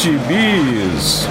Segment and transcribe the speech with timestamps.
[0.00, 1.28] gibis.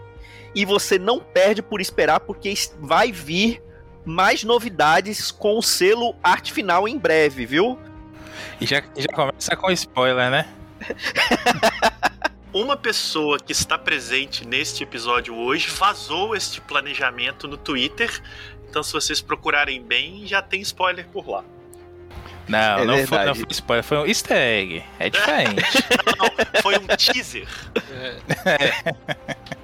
[0.54, 3.65] E você não perde por esperar, porque vai vir
[4.06, 7.78] mais novidades com o selo Arte Final em breve, viu?
[8.60, 10.48] E já, já começa com spoiler, né?
[12.54, 18.22] Uma pessoa que está presente neste episódio hoje vazou este planejamento no Twitter.
[18.68, 21.44] Então, se vocês procurarem bem, já tem spoiler por lá.
[22.48, 24.84] Não, é não, foi, não, foi, spoiler, foi um easter egg.
[24.98, 25.62] É diferente.
[26.18, 27.48] não, foi um teaser.
[28.44, 29.46] É.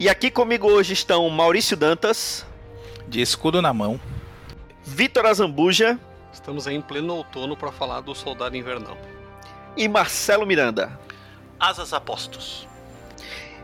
[0.00, 2.46] E aqui comigo hoje estão Maurício Dantas.
[3.10, 4.00] De escudo na mão.
[4.84, 5.98] Vitor Azambuja.
[6.32, 8.96] Estamos aí em pleno outono para falar do Soldado Invernal.
[9.76, 10.96] E Marcelo Miranda.
[11.58, 12.68] Asas Apostos.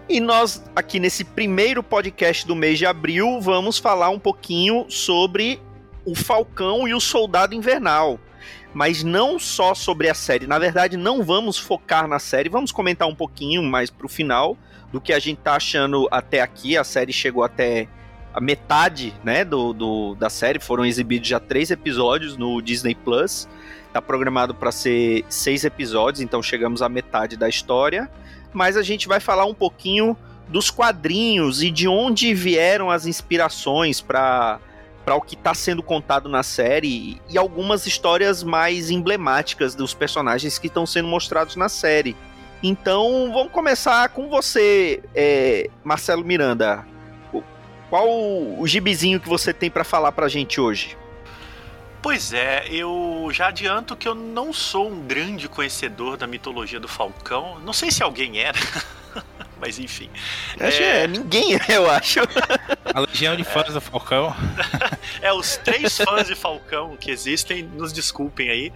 [0.09, 5.63] E nós, aqui nesse primeiro podcast do mês de abril, vamos falar um pouquinho sobre
[6.05, 8.19] o Falcão e o Soldado Invernal.
[8.75, 10.49] Mas não só sobre a série.
[10.49, 12.49] Na verdade, não vamos focar na série.
[12.49, 14.59] Vamos comentar um pouquinho mais pro final
[14.93, 16.77] do que a gente tá achando até aqui.
[16.77, 17.87] A série chegou até
[18.37, 20.61] a metade, né, do, do da série.
[20.61, 23.49] Foram exibidos já três episódios no Disney Plus.
[23.95, 28.11] Tá programado para ser seis episódios, então chegamos à metade da história.
[28.53, 30.15] Mas a gente vai falar um pouquinho
[30.49, 34.61] dos quadrinhos e de onde vieram as inspirações para
[35.03, 40.59] para o que está sendo contado na série e algumas histórias mais emblemáticas dos personagens
[40.59, 42.17] que estão sendo mostrados na série.
[42.61, 46.85] Então, vamos começar com você, é, Marcelo Miranda.
[47.97, 50.99] Qual o gibizinho que você tem para falar pra gente hoje?
[52.03, 56.87] Pois é, eu já adianto que eu não sou um grande conhecedor da mitologia do
[56.87, 57.59] Falcão.
[57.61, 58.59] Não sei se alguém era.
[59.59, 60.11] Mas enfim.
[60.61, 61.05] Acho é...
[61.05, 62.21] é ninguém, eu acho.
[62.93, 63.73] A legião de fãs é...
[63.73, 64.35] do Falcão.
[65.21, 68.73] é, os três fãs de Falcão que existem, nos desculpem aí.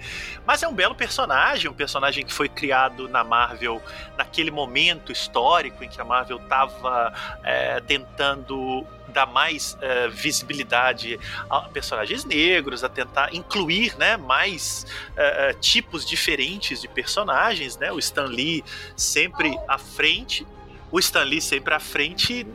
[0.47, 3.83] Mas é um belo personagem, um personagem que foi criado na Marvel
[4.17, 7.13] naquele momento histórico em que a Marvel estava
[7.45, 11.19] é, tentando dar mais uh, visibilidade
[11.49, 17.77] a personagens negros, a tentar incluir né, mais uh, tipos diferentes de personagens.
[17.77, 17.93] Né?
[17.93, 18.65] O Stan Lee
[18.97, 20.47] sempre à frente
[20.91, 22.47] o Stan Lee sempre à frente.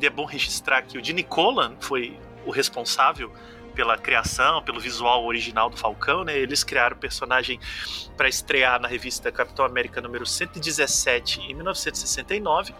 [0.00, 3.32] É bom registrar que o Gene Colan foi o responsável
[3.74, 6.36] pela criação, pelo visual original do Falcão, né?
[6.36, 7.60] Eles criaram o personagem
[8.16, 12.74] para estrear na revista Capitão América número 117 em 1969.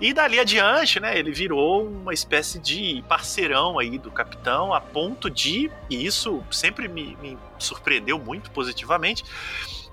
[0.00, 5.28] E dali adiante, né, ele virou uma espécie de parceirão aí do Capitão, a ponto
[5.28, 9.24] de, e isso sempre me, me surpreendeu muito positivamente,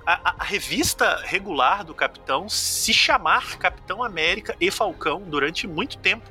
[0.05, 6.29] a, a, revista regular do Capitão se chamar Capitão América e Falcão durante muito tempo.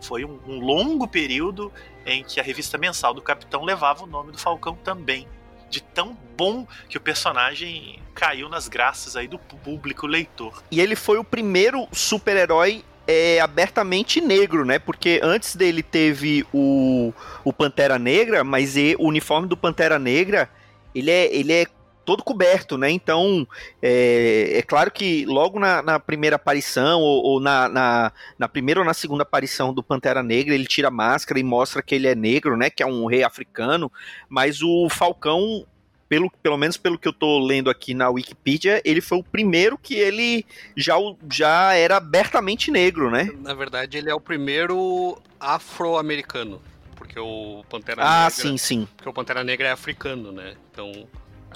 [0.00, 1.72] Foi um, um longo período
[2.04, 5.26] em que a revista mensal do Capitão levava o nome do Falcão também.
[5.68, 10.62] De tão bom que o personagem caiu nas graças aí do público leitor.
[10.70, 14.80] E ele foi o primeiro super-herói é abertamente negro, né?
[14.80, 17.12] Porque antes dele teve o,
[17.44, 20.50] o Pantera Negra, mas e, o uniforme do Pantera Negra
[20.92, 21.66] ele é, ele é
[22.06, 22.88] todo coberto, né?
[22.88, 23.46] Então,
[23.82, 28.80] é, é claro que logo na, na primeira aparição, ou, ou na, na, na, primeira
[28.80, 32.06] ou na segunda aparição do Pantera Negra, ele tira a máscara e mostra que ele
[32.06, 32.70] é negro, né?
[32.70, 33.92] Que é um rei africano,
[34.28, 35.66] mas o Falcão.
[36.08, 39.76] Pelo, pelo menos pelo que eu tô lendo aqui na Wikipedia, ele foi o primeiro
[39.76, 40.94] que ele já,
[41.28, 43.28] já era abertamente negro, né?
[43.40, 46.62] Na verdade, ele é o primeiro afro-americano
[46.94, 48.30] porque o Pantera ah, Negra.
[48.30, 48.88] sim, sim.
[48.96, 50.54] Porque o Pantera Negra é africano, né?
[50.70, 50.92] Então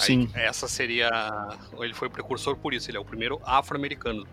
[0.01, 0.31] Sim.
[0.35, 1.11] Aí, essa seria.
[1.79, 4.27] Ele foi o precursor por isso, ele é o primeiro afro-americano.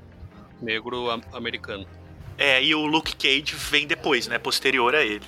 [0.62, 1.88] Negro americano.
[2.38, 4.38] É, e o Luke Cage vem depois, né?
[4.38, 5.26] Posterior a ele.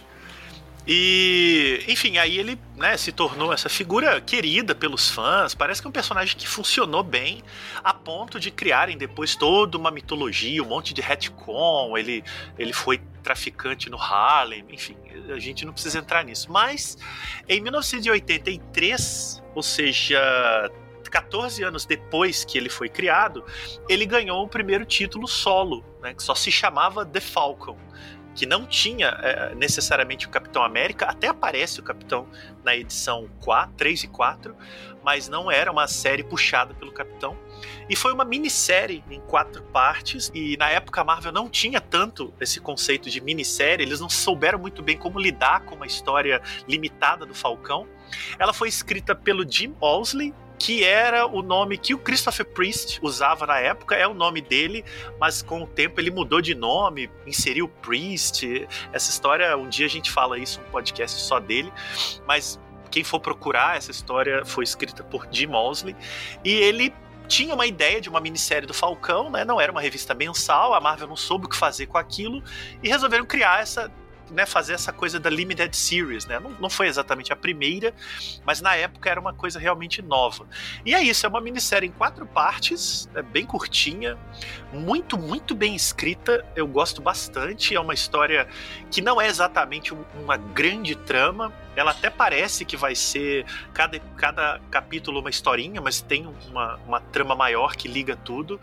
[0.91, 5.53] E, enfim, aí ele né, se tornou essa figura querida pelos fãs.
[5.53, 7.43] Parece que é um personagem que funcionou bem
[7.83, 11.95] a ponto de criarem depois toda uma mitologia, um monte de retcon.
[11.95, 12.23] Ele,
[12.57, 14.95] ele foi traficante no Harlem, enfim,
[15.31, 16.51] a gente não precisa entrar nisso.
[16.51, 16.97] Mas
[17.47, 20.19] em 1983, ou seja,
[21.09, 23.43] 14 anos depois que ele foi criado,
[23.87, 27.77] ele ganhou o primeiro título solo, né, que só se chamava The Falcon
[28.39, 32.25] que não tinha é, necessariamente o Capitão América, até aparece o Capitão
[32.63, 34.55] na edição 4, 3 e 4,
[35.03, 37.37] mas não era uma série puxada pelo Capitão.
[37.89, 42.33] E foi uma minissérie em quatro partes, e na época a Marvel não tinha tanto
[42.39, 47.25] esse conceito de minissérie, eles não souberam muito bem como lidar com uma história limitada
[47.25, 47.87] do Falcão.
[48.37, 53.47] Ela foi escrita pelo Jim Owsley, que era o nome que o Christopher Priest usava
[53.47, 54.83] na época, é o nome dele,
[55.17, 58.67] mas com o tempo ele mudou de nome, inseriu Priest.
[58.91, 61.71] Essa história, um dia a gente fala isso, um podcast só dele,
[62.27, 62.59] mas
[62.91, 65.95] quem for procurar, essa história foi escrita por Jim Mosley,
[66.43, 66.93] e ele
[67.29, 69.45] tinha uma ideia de uma minissérie do Falcão, né?
[69.45, 72.43] Não era uma revista mensal, a Marvel não soube o que fazer com aquilo
[72.81, 73.89] e resolveram criar essa
[74.31, 76.39] né, fazer essa coisa da limited series, né?
[76.39, 77.93] Não, não foi exatamente a primeira,
[78.45, 80.47] mas na época era uma coisa realmente nova.
[80.85, 84.17] E é isso, é uma minissérie em quatro partes, é bem curtinha,
[84.71, 86.45] muito, muito bem escrita.
[86.55, 87.75] Eu gosto bastante.
[87.75, 88.47] É uma história
[88.91, 91.51] que não é exatamente uma grande trama.
[91.75, 96.99] Ela até parece que vai ser cada, cada capítulo uma historinha, mas tem uma, uma
[96.99, 98.59] trama maior que liga tudo.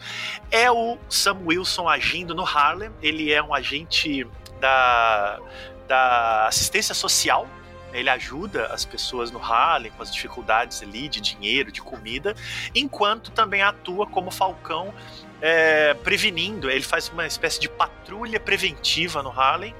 [0.50, 2.90] É o Sam Wilson agindo no Harlem.
[3.02, 4.26] Ele é um agente
[4.60, 5.40] da,
[5.86, 7.48] da assistência social.
[7.92, 12.34] Ele ajuda as pessoas no Harlem com as dificuldades ali de dinheiro, de comida,
[12.74, 14.92] enquanto também atua como falcão
[15.40, 16.70] é, prevenindo.
[16.70, 19.74] Ele faz uma espécie de patrulha preventiva no Harlem,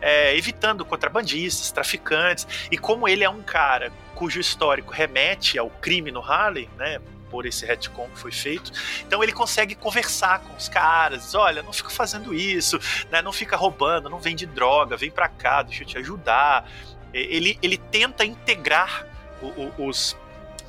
[0.00, 2.46] é, evitando contrabandistas, traficantes.
[2.70, 7.00] E como ele é um cara cujo histórico remete ao crime no Harlem, né?
[7.30, 8.72] Por esse retcon que foi feito.
[9.06, 12.78] Então ele consegue conversar com os caras, olha, não fica fazendo isso,
[13.10, 13.22] né?
[13.22, 16.70] não fica roubando, não vende droga, vem para cá, deixa eu te ajudar.
[17.12, 19.06] Ele, ele tenta integrar
[19.42, 20.16] o, o, os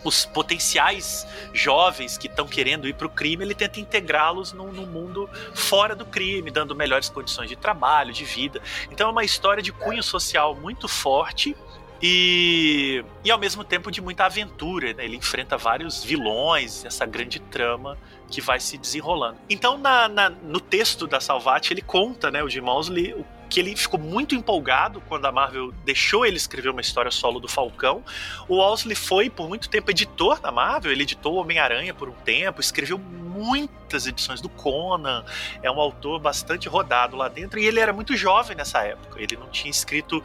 [0.03, 5.29] os potenciais jovens que estão querendo ir para o crime, ele tenta integrá-los num, mundo
[5.53, 8.61] fora do crime, dando melhores condições de trabalho, de vida.
[8.89, 11.55] Então é uma história de cunho social muito forte
[12.01, 15.05] e, e ao mesmo tempo de muita aventura, né?
[15.05, 17.97] Ele enfrenta vários vilões, essa grande trama
[18.29, 19.37] que vai se desenrolando.
[19.49, 23.59] Então, na, na, no texto da Salvati, ele conta, né, o Jim Mosley, o que
[23.59, 28.01] ele ficou muito empolgado quando a Marvel deixou ele escrever uma história solo do Falcão.
[28.47, 32.61] O Owsley foi por muito tempo editor da Marvel, ele editou Homem-Aranha por um tempo,
[32.61, 35.25] escreveu muitas edições do Conan,
[35.61, 39.35] é um autor bastante rodado lá dentro e ele era muito jovem nessa época, ele
[39.35, 40.23] não tinha escrito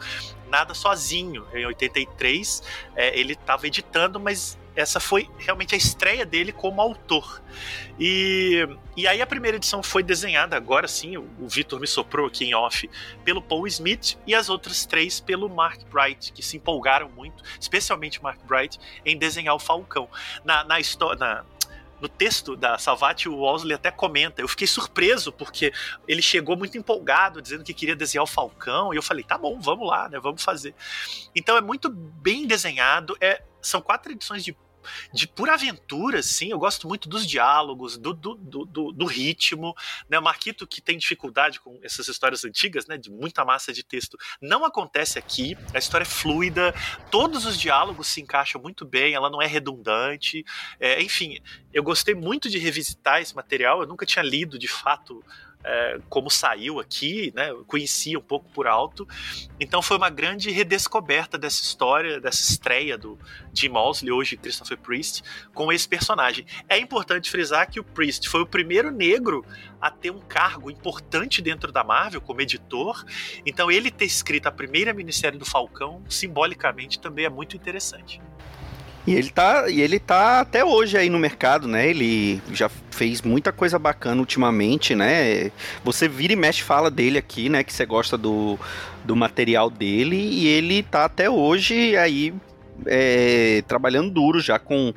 [0.49, 1.45] nada sozinho.
[1.53, 2.63] Em 83,
[2.95, 7.41] é, ele estava editando, mas essa foi realmente a estreia dele como autor.
[7.99, 12.27] E, e aí a primeira edição foi desenhada, agora sim, o, o Vitor me soprou
[12.27, 12.87] aqui em off,
[13.25, 18.21] pelo Paul Smith e as outras três pelo Mark Bright, que se empolgaram muito, especialmente
[18.21, 20.07] Mark Bright, em desenhar o Falcão.
[20.45, 21.43] Na, na história
[21.99, 24.39] no texto da Salvati, o Walsley até comenta.
[24.39, 25.73] Eu fiquei surpreso, porque
[26.07, 29.59] ele chegou muito empolgado, dizendo que queria desenhar o Falcão, e eu falei, tá bom,
[29.59, 30.19] vamos lá, né?
[30.19, 30.75] Vamos fazer.
[31.35, 33.17] Então é muito bem desenhado.
[33.19, 34.55] É, são quatro edições de
[35.13, 36.49] de pura aventura, assim.
[36.51, 39.75] Eu gosto muito dos diálogos, do, do, do, do ritmo.
[40.09, 40.19] Né?
[40.19, 42.97] O Marquito, que tem dificuldade com essas histórias antigas, né?
[42.97, 45.57] de muita massa de texto, não acontece aqui.
[45.73, 46.73] A história é fluida,
[47.11, 50.45] todos os diálogos se encaixam muito bem, ela não é redundante.
[50.79, 51.39] É, enfim,
[51.73, 53.81] eu gostei muito de revisitar esse material.
[53.81, 55.23] Eu nunca tinha lido de fato
[55.63, 57.53] é, como saiu aqui, né?
[57.67, 59.07] Conhecia um pouco por alto.
[59.59, 63.17] Então foi uma grande redescoberta dessa história, dessa estreia do
[63.53, 65.23] Jim Mosley, hoje Christopher Priest,
[65.53, 66.45] com esse personagem.
[66.69, 69.45] É importante frisar que o Priest foi o primeiro negro
[69.81, 73.03] a ter um cargo importante dentro da Marvel como editor.
[73.45, 78.21] Então ele ter escrito a primeira minissérie do Falcão, simbolicamente, também é muito interessante.
[79.07, 81.89] E ele tá, e ele tá até hoje aí no mercado, né?
[81.89, 85.49] Ele já fez muita coisa bacana ultimamente, né?
[85.81, 87.63] Você vira e mexe fala dele aqui, né?
[87.63, 88.59] Que você gosta do,
[89.05, 92.33] do material dele e ele tá até hoje aí
[92.85, 94.93] é, trabalhando duro já com,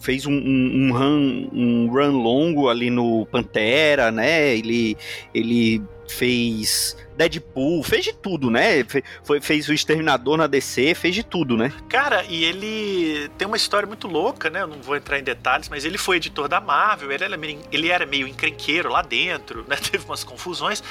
[0.00, 4.56] fez um, um, um, run, um run longo ali no Pantera, né?
[4.56, 4.96] Ele,
[5.34, 6.96] ele fez
[7.28, 8.84] Deadpool, fez de tudo, né?
[9.22, 11.72] Foi, fez o Exterminador na DC, fez de tudo, né?
[11.88, 14.62] Cara, e ele tem uma história muito louca, né?
[14.62, 17.60] Eu não vou entrar em detalhes, mas ele foi editor da Marvel, ele era meio,
[17.70, 19.76] ele era meio encrenqueiro lá dentro, né?
[19.90, 20.82] Teve umas confusões.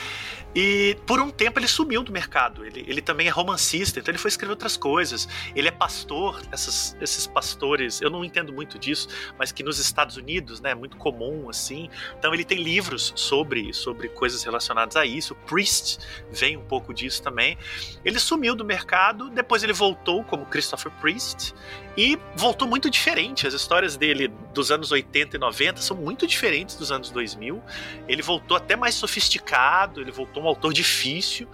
[0.55, 2.65] E por um tempo ele sumiu do mercado.
[2.65, 5.27] Ele, ele também é romancista, então ele foi escrever outras coisas.
[5.55, 9.07] Ele é pastor, essas, esses pastores, eu não entendo muito disso,
[9.37, 11.89] mas que nos Estados Unidos né, é muito comum assim.
[12.17, 15.35] Então ele tem livros sobre, sobre coisas relacionadas a isso.
[15.35, 15.99] Priest
[16.31, 17.57] vem um pouco disso também.
[18.03, 21.53] Ele sumiu do mercado, depois ele voltou como Christopher Priest
[21.97, 23.45] e voltou muito diferente.
[23.45, 27.61] As histórias dele dos anos 80 e 90 são muito diferentes dos anos 2000.
[28.07, 31.47] Ele voltou até mais sofisticado, ele voltou um autor difícil.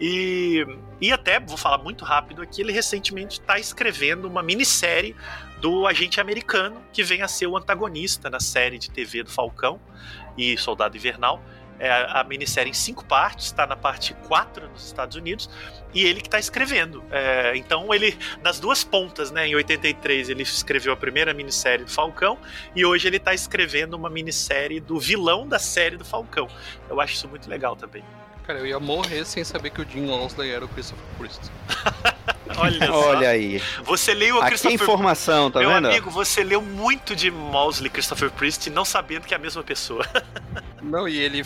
[0.00, 0.66] E,
[1.00, 5.16] e até, vou falar muito rápido aqui, ele recentemente está escrevendo uma minissérie
[5.60, 9.80] do agente americano que vem a ser o antagonista na série de TV do Falcão
[10.36, 11.42] e Soldado Invernal.
[11.78, 15.50] É a, minissérie em cinco partes, está na parte 4 nos Estados Unidos,
[15.92, 17.04] e ele que está escrevendo.
[17.10, 19.46] É, então ele, nas duas pontas, né?
[19.46, 22.38] Em 83 ele escreveu a primeira minissérie do Falcão,
[22.74, 26.48] e hoje ele está escrevendo uma minissérie do vilão da série do Falcão.
[26.88, 28.02] Eu acho isso muito legal também.
[28.46, 31.40] Cara, eu ia morrer sem saber que o Jim Walsley era o Christopher Priest.
[32.56, 33.60] Olha, Olha aí.
[33.82, 34.74] Você leu o Aqui Christopher...
[34.74, 35.82] informação, tá Meu vendo?
[35.82, 39.62] Meu amigo, você leu muito de Mosley Christopher Priest não sabendo que é a mesma
[39.62, 40.06] pessoa.
[40.82, 41.42] Não, e ele,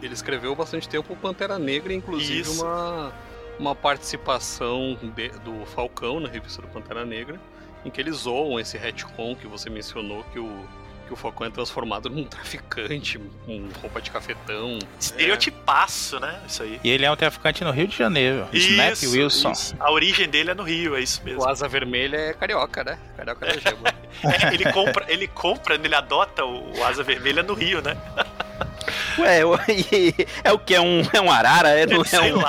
[0.00, 3.12] ele escreveu bastante tempo o Pantera Negra, inclusive uma,
[3.58, 7.38] uma participação de, do Falcão na revista do Pantera Negra,
[7.84, 10.64] em que eles zoam esse retcon que você mencionou, que o
[11.10, 14.78] que o Falcão é transformado num traficante com roupa de cafetão.
[14.98, 16.20] Estereotipaço, é.
[16.20, 16.40] né?
[16.46, 16.80] Isso aí.
[16.84, 18.46] E ele é um traficante no Rio de Janeiro.
[18.52, 19.50] Isso, Snap Wilson.
[19.50, 19.76] Isso.
[19.80, 21.42] A origem dele é no Rio, é isso mesmo.
[21.42, 22.98] O Asa Vermelha é carioca, né?
[23.16, 23.88] Carioca da gema.
[24.22, 27.96] é, ele compra, ele compra, ele adota o Asa Vermelha no Rio, né?
[29.18, 29.40] Ué,
[30.44, 30.74] é o que?
[30.74, 31.70] É um, é um arara?
[31.70, 32.48] É, não, é um, lá,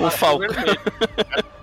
[0.00, 0.48] um, um falcão.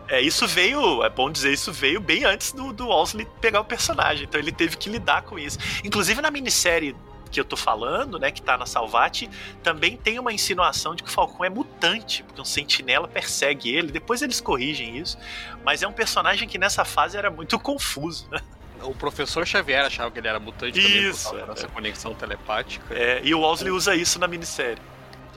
[0.07, 3.65] É, isso veio, é bom dizer, isso veio bem antes do, do Walsley pegar o
[3.65, 5.57] personagem, então ele teve que lidar com isso.
[5.83, 6.95] Inclusive na minissérie
[7.31, 9.29] que eu tô falando, né, que tá na Salvati,
[9.62, 13.91] também tem uma insinuação de que o Falcão é mutante, porque um sentinela persegue ele,
[13.91, 15.17] depois eles corrigem isso,
[15.63, 18.39] mas é um personagem que nessa fase era muito confuso, né?
[18.83, 21.69] O professor Xavier achava que ele era mutante isso, também por causa é.
[21.69, 22.93] conexão telepática.
[22.93, 24.81] É, e o Walsley usa isso na minissérie.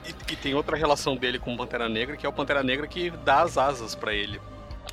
[0.05, 2.87] E, e, tem outra relação dele com o Pantera Negra, que é o Pantera Negra
[2.87, 4.39] que dá as asas para ele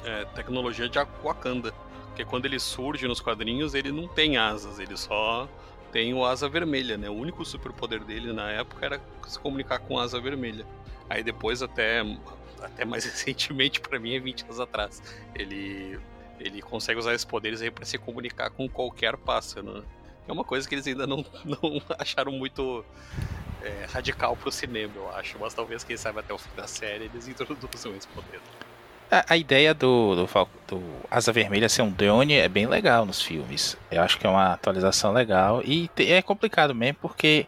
[0.05, 1.73] é, tecnologia de Wakanda.
[2.07, 5.49] Porque quando ele surge nos quadrinhos, ele não tem asas, ele só
[5.93, 7.09] tem o asa vermelha, né?
[7.09, 10.67] O único superpoder dele na época era se comunicar com asa vermelha.
[11.09, 12.03] Aí depois, até,
[12.61, 15.03] até mais recentemente, para mim, é 20 anos atrás,
[15.35, 15.99] ele,
[16.41, 19.83] ele consegue usar esses poderes aí para se comunicar com qualquer pássaro, né?
[20.29, 22.85] É uma coisa que eles ainda não, não acharam muito
[23.63, 25.39] é, radical pro cinema, eu acho.
[25.39, 28.41] Mas talvez, quem sabe, até o fim da série eles introduzam esse poder.
[29.11, 33.23] A, a ideia do, do, do, Asa Vermelha ser um drone é bem legal nos
[33.23, 33.77] filmes.
[33.91, 35.63] Eu acho que é uma atualização legal.
[35.65, 37.47] E te, é complicado mesmo porque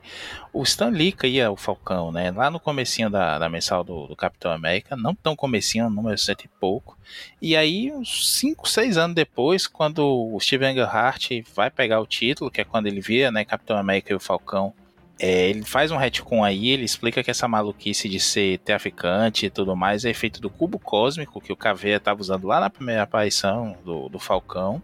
[0.52, 2.30] o Stan Lee caía o Falcão, né?
[2.30, 6.44] Lá no comecinho da, da mensal do, do Capitão América, não tão comecinho, número cento
[6.44, 6.96] e pouco.
[7.42, 12.50] E aí, uns 5, 6 anos depois, quando o Steven Gerhardt vai pegar o título,
[12.50, 14.72] que é quando ele via, né, Capitão América e o Falcão
[15.18, 19.50] é, ele faz um retcon aí, ele explica que essa maluquice de ser traficante e
[19.50, 23.02] tudo mais é efeito do cubo cósmico que o Caveira estava usando lá na primeira
[23.02, 24.80] aparição do, do Falcão.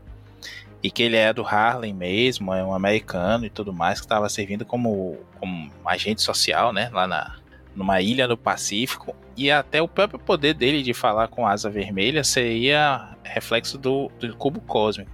[0.83, 4.29] E que ele é do Harlem mesmo, é um americano e tudo mais, que estava
[4.29, 6.91] servindo como, como agente social, né?
[6.93, 7.37] Lá na,
[7.75, 9.17] numa ilha do Pacífico.
[9.35, 14.37] E até o próprio poder dele de falar com asa vermelha seria reflexo do, do
[14.37, 15.11] cubo cósmico.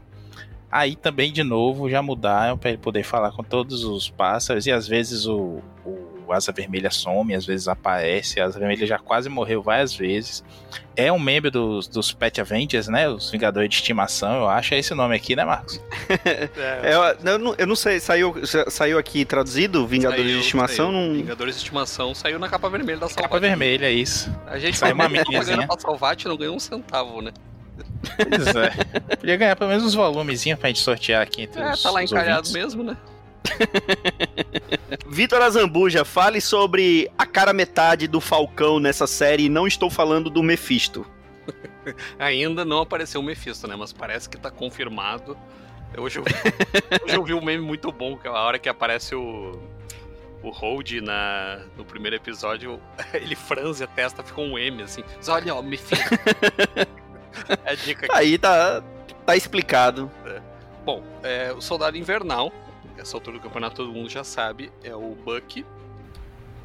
[0.71, 4.73] Aí também, de novo, já mudaram para ele poder falar com todos os pássaros e
[4.73, 8.41] às vezes o, o Asa Vermelha some, às vezes aparece.
[8.41, 10.45] A Asa Vermelha já quase morreu várias vezes.
[10.95, 13.09] É um membro dos, dos Pet Avengers, né?
[13.09, 14.75] Os Vingadores de Estimação, eu acho.
[14.75, 15.83] É esse nome aqui, né, Marcos?
[16.25, 18.35] é, eu, eu, não, eu não sei, saiu,
[18.69, 20.93] saiu aqui traduzido Vingadores saiu, de Estimação?
[20.93, 21.15] Não...
[21.15, 23.23] Vingadores de Estimação saiu na capa vermelha da Salvat.
[23.25, 24.33] Capa vermelha, é isso.
[24.47, 25.67] A gente saiu uma minizinha.
[25.67, 27.33] pra Salvat não ganhou um centavo, né?
[28.02, 29.16] Pois é.
[29.16, 32.02] Podia ganhar pelo menos uns volumezinhos pra gente sortear aqui entre é, os tá lá
[32.02, 32.97] encalhado mesmo, né?
[35.07, 39.49] Vitor Azambuja, fale sobre a cara metade do Falcão nessa série.
[39.49, 41.07] Não estou falando do Mephisto.
[42.19, 43.76] Ainda não apareceu o Mephisto, né?
[43.76, 45.37] Mas parece que tá confirmado.
[45.97, 46.25] Hoje eu,
[47.04, 49.61] hoje eu vi um meme muito bom, que é a hora que aparece o,
[50.42, 52.80] o Hold na, no primeiro episódio,
[53.12, 55.02] ele franze a testa, ficou um M, assim.
[55.16, 56.04] Mas olha, ó, Mephisto.
[57.64, 58.16] É dica aqui.
[58.16, 58.82] Aí tá,
[59.25, 60.10] tá explicado.
[60.26, 60.40] É.
[60.84, 62.52] Bom, é, o Soldado Invernal,
[62.96, 65.64] essa altura do campeonato todo mundo já sabe, é o Bucky.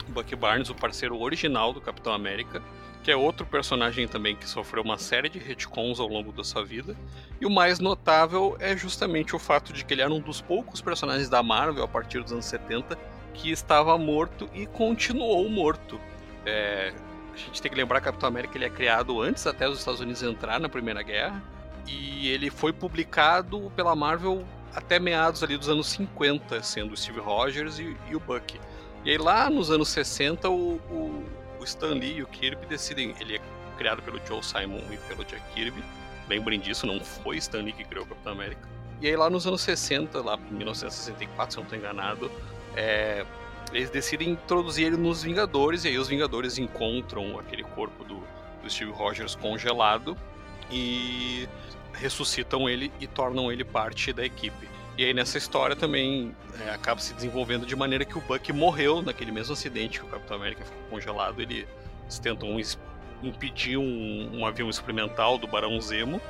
[0.07, 2.61] Bucky Barnes, o parceiro original do Capitão América,
[3.03, 6.63] que é outro personagem também que sofreu uma série de retcons ao longo da sua
[6.63, 6.95] vida.
[7.39, 10.81] E o mais notável é justamente o fato de que ele era um dos poucos
[10.81, 12.97] personagens da Marvel a partir dos anos 70
[13.33, 15.99] que estava morto e continuou morto.
[16.45, 16.93] É,
[17.35, 19.99] a gente tem que lembrar que Capitão América ele é criado antes até os Estados
[19.99, 21.41] Unidos entrar na Primeira Guerra
[21.87, 27.19] e ele foi publicado pela Marvel até meados ali dos anos 50, sendo o Steve
[27.19, 28.59] Rogers e, e o Bucky.
[29.03, 31.25] E aí lá nos anos 60 o, o,
[31.59, 33.41] o, Stan Lee e o Kirby decidem, ele é
[33.77, 35.83] criado pelo Joe Simon e pelo Jack Kirby,
[36.27, 38.67] lembrem disso, não foi Stan Lee que criou o Capitão América.
[39.01, 42.31] E aí lá nos anos 60, lá em 1964, se eu não estou enganado,
[42.75, 43.25] é,
[43.75, 48.23] eles decidem introduzir ele nos Vingadores, e aí os Vingadores encontram aquele corpo do,
[48.63, 50.17] do Steve Rogers congelado
[50.71, 51.47] e
[51.93, 54.69] ressuscitam ele e tornam ele parte da equipe.
[54.97, 56.33] E aí nessa história também
[56.65, 60.09] é, acaba se desenvolvendo de maneira que o Buck morreu naquele mesmo acidente que o
[60.09, 61.41] Capitão América ficou congelado.
[61.41, 61.67] Ele,
[62.03, 62.57] eles tentam
[63.21, 66.21] impedir um, um, avião experimental do Barão Zemo.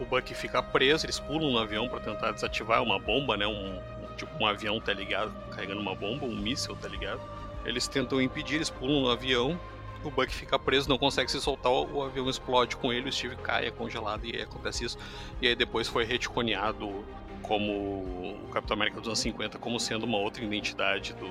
[0.00, 3.46] O Buck fica preso, eles pulam no avião para tentar desativar uma bomba, né?
[3.46, 3.80] Um,
[4.18, 7.20] tipo um avião tá ligado, carregando uma bomba, um míssil tá ligado.
[7.64, 9.58] Eles tentam impedir, eles pulam no avião,
[10.04, 13.36] o Buck fica preso, não consegue se soltar, o avião explode com ele, o Steve
[13.36, 14.98] cai, é congelado e aí acontece isso.
[15.40, 17.04] E aí depois foi reticoneado
[17.42, 21.28] como o Capitão América dos anos 50 como sendo uma outra identidade do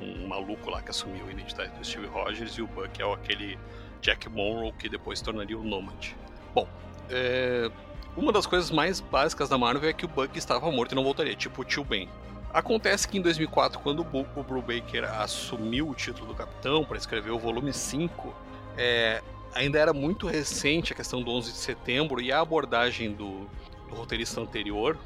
[0.00, 3.58] um maluco lá que assumiu a identidade do Steve Rogers e o Buck é aquele
[4.00, 6.12] Jack Monroe que depois se tornaria o Nomad.
[6.54, 6.68] Bom,
[7.10, 7.70] é...
[8.16, 11.02] uma das coisas mais básicas da Marvel é que o Buck estava morto e não
[11.02, 12.08] voltaria, tipo o Tio Ben.
[12.52, 17.38] Acontece que em 2004, quando o Brubaker assumiu o título do capitão para escrever o
[17.38, 18.34] volume 5,
[18.76, 19.22] é,
[19.54, 23.46] ainda era muito recente a questão do 11 de setembro e a abordagem do,
[23.88, 24.96] do roteirista anterior,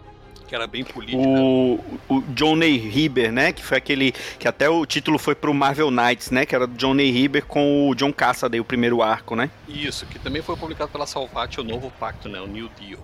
[0.46, 1.18] que era bem política.
[1.18, 3.52] O, o John Ney Rieber, né?
[3.52, 4.12] Que foi aquele.
[4.38, 6.44] Que até o título foi pro Marvel Knights, né?
[6.44, 9.50] Que era John Ney Rieber com o John Cassaday, o primeiro arco, né?
[9.66, 12.40] Isso, que também foi publicado pela Salvat, o novo pacto, né?
[12.40, 13.00] O New Deal.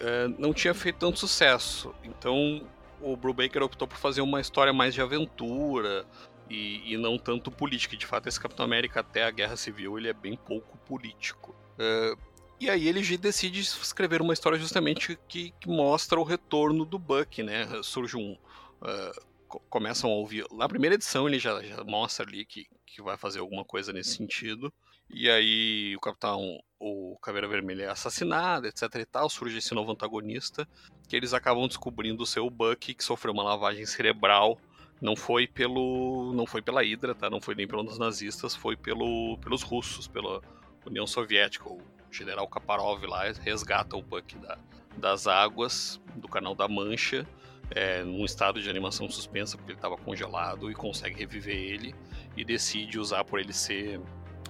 [0.00, 1.94] É, não tinha feito tanto sucesso.
[2.02, 2.62] Então
[3.00, 6.06] o Brubaker optou por fazer uma história mais de aventura
[6.48, 7.96] e, e, não tanto política.
[7.96, 11.54] De fato, esse Capitão América até a Guerra Civil ele é bem pouco político.
[11.78, 12.18] Uh,
[12.58, 17.42] e aí ele decide escrever uma história justamente que, que mostra o retorno do Buck,
[17.42, 17.66] né?
[17.82, 18.32] Surge um...
[18.32, 20.46] Uh, começam a ouvir...
[20.52, 24.16] Na primeira edição ele já, já mostra ali que, que vai fazer alguma coisa nesse
[24.16, 24.72] sentido.
[25.08, 29.92] E aí o Capitão, o Caveira Vermelha é assassinado, etc e tal, surge esse novo
[29.92, 30.68] antagonista,
[31.08, 34.58] que eles acabam descobrindo o seu Bucky, que sofreu uma lavagem cerebral,
[35.00, 37.30] não foi pelo não foi pela Hydra, tá?
[37.30, 40.40] Não foi nem pelos nazistas, foi pelo, pelos russos, pela
[40.84, 44.58] União Soviética, o general Kaparov lá resgata o Bucky da,
[44.96, 47.26] das águas do Canal da Mancha,
[47.70, 51.94] é, num estado de animação suspensa, porque ele estava congelado, e consegue reviver ele,
[52.36, 54.00] e decide usar por ele ser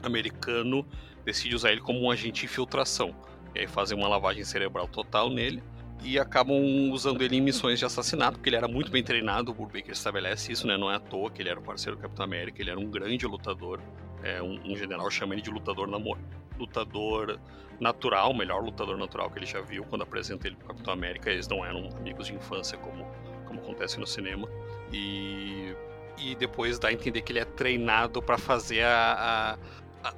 [0.06, 0.86] americano
[1.24, 3.14] decide usar ele como um agente de infiltração.
[3.54, 5.62] E aí fazem uma lavagem cerebral total nele
[6.02, 9.54] e acabam usando ele em missões de assassinato, porque ele era muito bem treinado, o
[9.54, 10.76] Brubaker estabelece isso, né?
[10.76, 12.90] Não é à toa que ele era o parceiro do Capitão América, ele era um
[12.90, 13.80] grande lutador.
[14.22, 16.18] É, um, um general chama ele de lutador namor
[16.58, 17.38] lutador
[17.78, 21.30] natural, o melhor lutador natural que ele já viu quando apresenta ele pro Capitão América.
[21.30, 23.06] Eles não eram amigos de infância como,
[23.46, 24.48] como acontece no cinema.
[24.92, 25.74] E,
[26.18, 29.12] e depois dá a entender que ele é treinado para fazer a,
[29.52, 29.58] a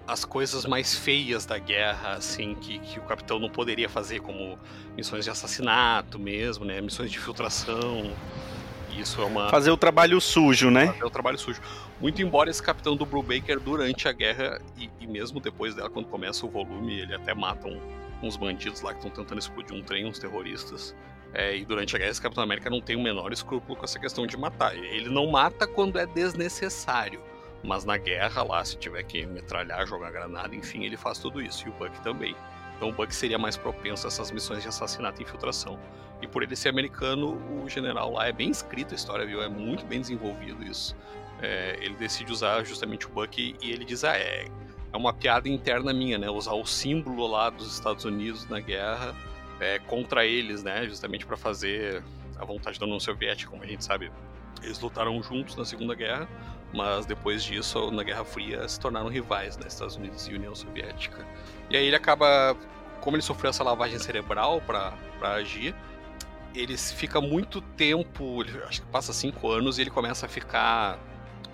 [0.07, 4.59] as coisas mais feias da guerra, assim, que, que o capitão não poderia fazer, como
[4.97, 6.81] missões de assassinato mesmo, né?
[6.81, 8.13] Missões de infiltração.
[8.99, 9.49] Isso é uma.
[9.49, 10.89] Fazer o trabalho sujo, né?
[10.89, 11.61] Fazer o trabalho sujo.
[12.01, 16.07] Muito embora esse capitão do Brubaker, durante a guerra, e, e mesmo depois dela, quando
[16.07, 17.81] começa o volume, ele até mata um,
[18.23, 20.95] uns bandidos lá que estão tentando explodir um trem, uns terroristas.
[21.35, 23.99] É, e durante a guerra, esse Capitão América não tem o menor escrúpulo com essa
[23.99, 24.75] questão de matar.
[24.75, 27.21] Ele não mata quando é desnecessário.
[27.63, 31.67] Mas na guerra lá, se tiver que metralhar, jogar granada, enfim, ele faz tudo isso.
[31.67, 32.35] E o Buck também.
[32.77, 35.79] Então o Buck seria mais propenso a essas missões de assassinato e infiltração.
[36.23, 39.43] E por ele ser americano, o general lá é bem escrito a história, viu?
[39.43, 40.97] É muito bem desenvolvido isso.
[41.41, 44.47] É, ele decide usar justamente o Buck e ele diz: ah, é,
[44.93, 46.31] é uma piada interna minha, né?
[46.31, 49.15] Usar o símbolo lá dos Estados Unidos na guerra
[49.61, 50.87] é, contra eles, né?
[50.87, 52.03] Justamente para fazer
[52.39, 54.11] a vontade da União Soviética, como a gente sabe.
[54.63, 56.29] Eles lutaram juntos na Segunda Guerra,
[56.73, 61.27] mas depois disso, na Guerra Fria, se tornaram rivais, né, Estados Unidos e União Soviética.
[61.71, 62.57] E aí ele acaba,
[63.01, 64.95] como ele sofreu essa lavagem cerebral para
[65.35, 65.75] agir,
[66.55, 70.99] ele fica muito tempo, acho que passa cinco anos, e ele começa a ficar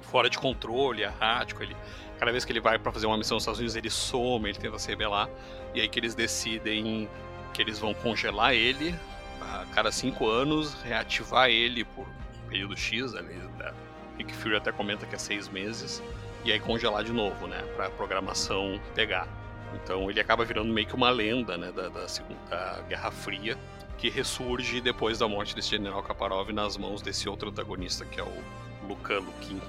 [0.02, 1.76] fora de controle, errático, ele
[2.18, 4.58] cada vez que ele vai para fazer uma missão nos Estados Unidos, ele some, ele
[4.58, 5.28] tenta se rebelar,
[5.74, 7.10] e aí que eles decidem
[7.52, 8.94] que eles vão congelar ele,
[9.40, 13.74] a cada cinco anos, reativar ele por um período X, ali, né?
[14.16, 16.02] Nick Fury até comenta que é seis meses,
[16.44, 17.60] e aí congelar de novo, né?
[17.76, 19.26] Pra programação pegar.
[19.74, 21.72] Então ele acaba virando meio que uma lenda, né?
[21.72, 22.06] Da, da,
[22.50, 23.58] da Guerra Fria,
[23.98, 28.22] que ressurge depois da morte desse general Kaparov nas mãos desse outro antagonista, que é
[28.22, 28.42] o
[28.88, 29.60] Lucan Lukin,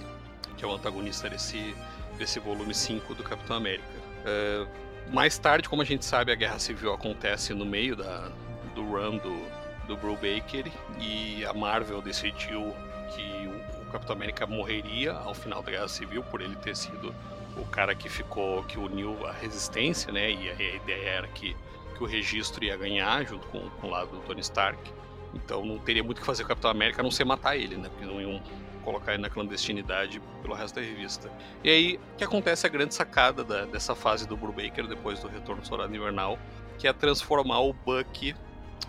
[0.57, 1.75] que é o antagonista desse,
[2.17, 3.85] desse volume 5 do Capitão América.
[4.25, 4.67] Uh,
[5.13, 8.29] mais tarde, como a gente sabe, a Guerra Civil acontece no meio da,
[8.73, 9.47] do run do,
[9.87, 12.75] do Brubaker e a Marvel decidiu
[13.15, 13.47] que
[13.95, 17.13] Capitão América morreria ao final da Guerra Civil por ele ter sido
[17.57, 20.31] o cara que ficou, que uniu a resistência, né?
[20.31, 21.55] E a, a ideia era que,
[21.95, 24.79] que o registro ia ganhar junto com, com o lado do Tony Stark.
[25.33, 27.77] Então não teria muito o que fazer o Capitão América a não ser matar ele,
[27.77, 27.89] né?
[27.89, 28.41] Porque não iam
[28.83, 31.31] colocar ele na clandestinidade pelo resto da revista.
[31.63, 35.61] E aí que acontece a grande sacada da, dessa fase do Brubaker depois do retorno
[35.61, 36.37] do Soldado Invernal,
[36.77, 38.35] que é transformar o Buck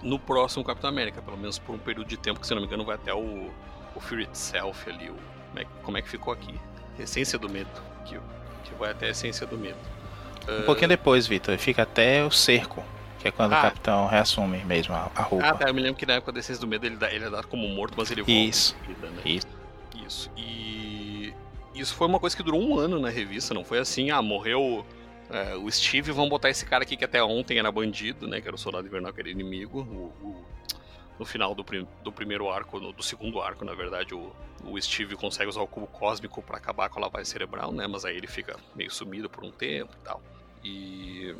[0.02, 2.66] no próximo Capitão América, pelo menos por um período de tempo que, se não me
[2.66, 3.50] engano, vai até o,
[3.96, 6.54] o Fury Itself ali, o, como, é, como é que ficou aqui?
[6.98, 7.68] Essência do Medo,
[8.04, 8.18] que,
[8.64, 9.76] que vai até a Essência do Medo.
[10.48, 10.62] Um uh...
[10.64, 12.82] pouquinho depois, Vitor, fica até o Cerco,
[13.18, 13.58] que é quando ah.
[13.58, 15.46] o Capitão reassume mesmo a, a, roupa.
[15.46, 17.24] Ah, tá, eu me lembro que na época da Essência do Medo ele, dá, ele
[17.24, 19.22] é dado como morto, mas ele volta Isso, vida, né?
[19.24, 19.46] Isso.
[20.06, 21.34] Isso, e
[21.74, 24.86] isso foi uma coisa que durou um ano na revista, não foi assim, ah, morreu
[25.28, 28.40] é, o Steve, vamos botar esse cara aqui que até ontem era bandido, né?
[28.40, 29.80] Que era o soldado invernal, que era inimigo.
[29.80, 30.44] O, o,
[31.18, 34.80] no final do, prim, do primeiro arco, no, do segundo arco, na verdade, o, o
[34.80, 37.86] Steve consegue usar o cubo cósmico para acabar com a lavagem cerebral, né?
[37.86, 40.22] Mas aí ele fica meio sumido por um tempo e tal.
[40.64, 41.36] E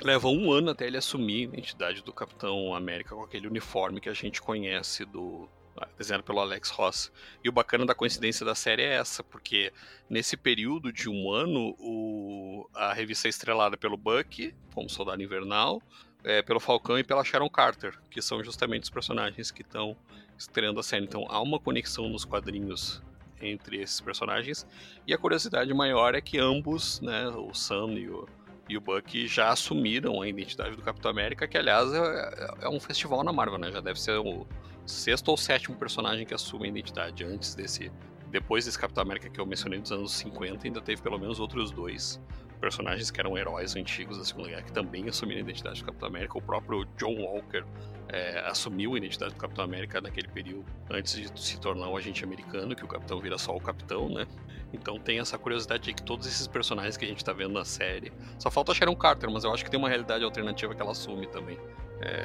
[0.00, 4.08] leva um ano até ele assumir a identidade do Capitão América com aquele uniforme que
[4.08, 5.48] a gente conhece do,
[5.96, 7.12] desenhado pelo Alex Ross.
[7.42, 9.72] E o bacana da coincidência da série é essa, porque
[10.08, 15.82] nesse período de um ano, o, a revista é estrelada pelo Buck, como Soldado Invernal,
[16.24, 19.96] é, pelo Falcão e pela Sharon Carter, que são justamente os personagens que estão
[20.36, 21.04] estreando a série.
[21.04, 23.02] Então há uma conexão nos quadrinhos
[23.40, 24.66] entre esses personagens.
[25.06, 28.28] E a curiosidade maior é que ambos, né, o Sam e o,
[28.68, 32.78] e o Buck já assumiram a identidade do Capitão América, que aliás é, é um
[32.78, 33.72] festival na Marvel, né?
[33.72, 34.46] Já deve ser o
[34.86, 37.90] sexto ou sétimo personagem que assume a identidade antes desse.
[38.28, 41.72] Depois desse Capitão América que eu mencionei dos anos 50, ainda teve pelo menos outros
[41.72, 42.20] dois
[42.60, 46.08] personagens que eram heróis antigos da Segunda Guerra que também assumiram a identidade do Capitão
[46.08, 46.38] América.
[46.38, 47.64] O próprio John Walker
[48.08, 52.22] é, assumiu a identidade do Capitão América naquele período, antes de se tornar um agente
[52.24, 54.26] americano, que o Capitão vira só o Capitão, né?
[54.72, 57.64] Então tem essa curiosidade de que todos esses personagens que a gente tá vendo na
[57.64, 58.12] série.
[58.38, 60.92] Só falta a Sharon Carter, mas eu acho que tem uma realidade alternativa que ela
[60.92, 61.58] assume também.
[62.00, 62.24] É...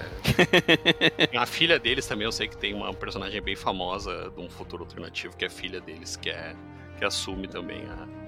[1.37, 4.83] a filha deles também, eu sei que tem uma personagem bem famosa de um futuro
[4.83, 6.55] alternativo, que é a filha deles, que é
[6.97, 8.24] que assume também a,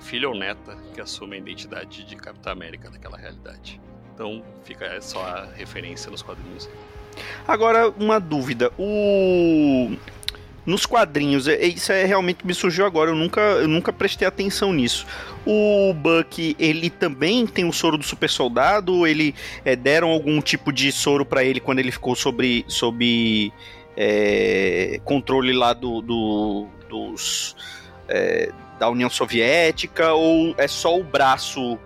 [0.00, 3.80] filha ou neta que assume a identidade de Capitão América daquela realidade.
[4.14, 6.68] Então fica só a referência nos quadrinhos.
[7.46, 8.70] Agora, uma dúvida.
[8.78, 9.96] O
[10.66, 14.72] nos quadrinhos, é, isso é realmente me surgiu agora, eu nunca, eu nunca prestei atenção
[14.72, 15.06] nisso.
[15.46, 19.06] O Buck, ele também tem o soro do super soldado?
[19.06, 23.52] Ele é, deram algum tipo de soro para ele quando ele ficou sobre, sobre
[23.96, 27.56] é, controle lá do, do dos
[28.08, 30.12] é, da União Soviética?
[30.14, 31.78] Ou é só o braço,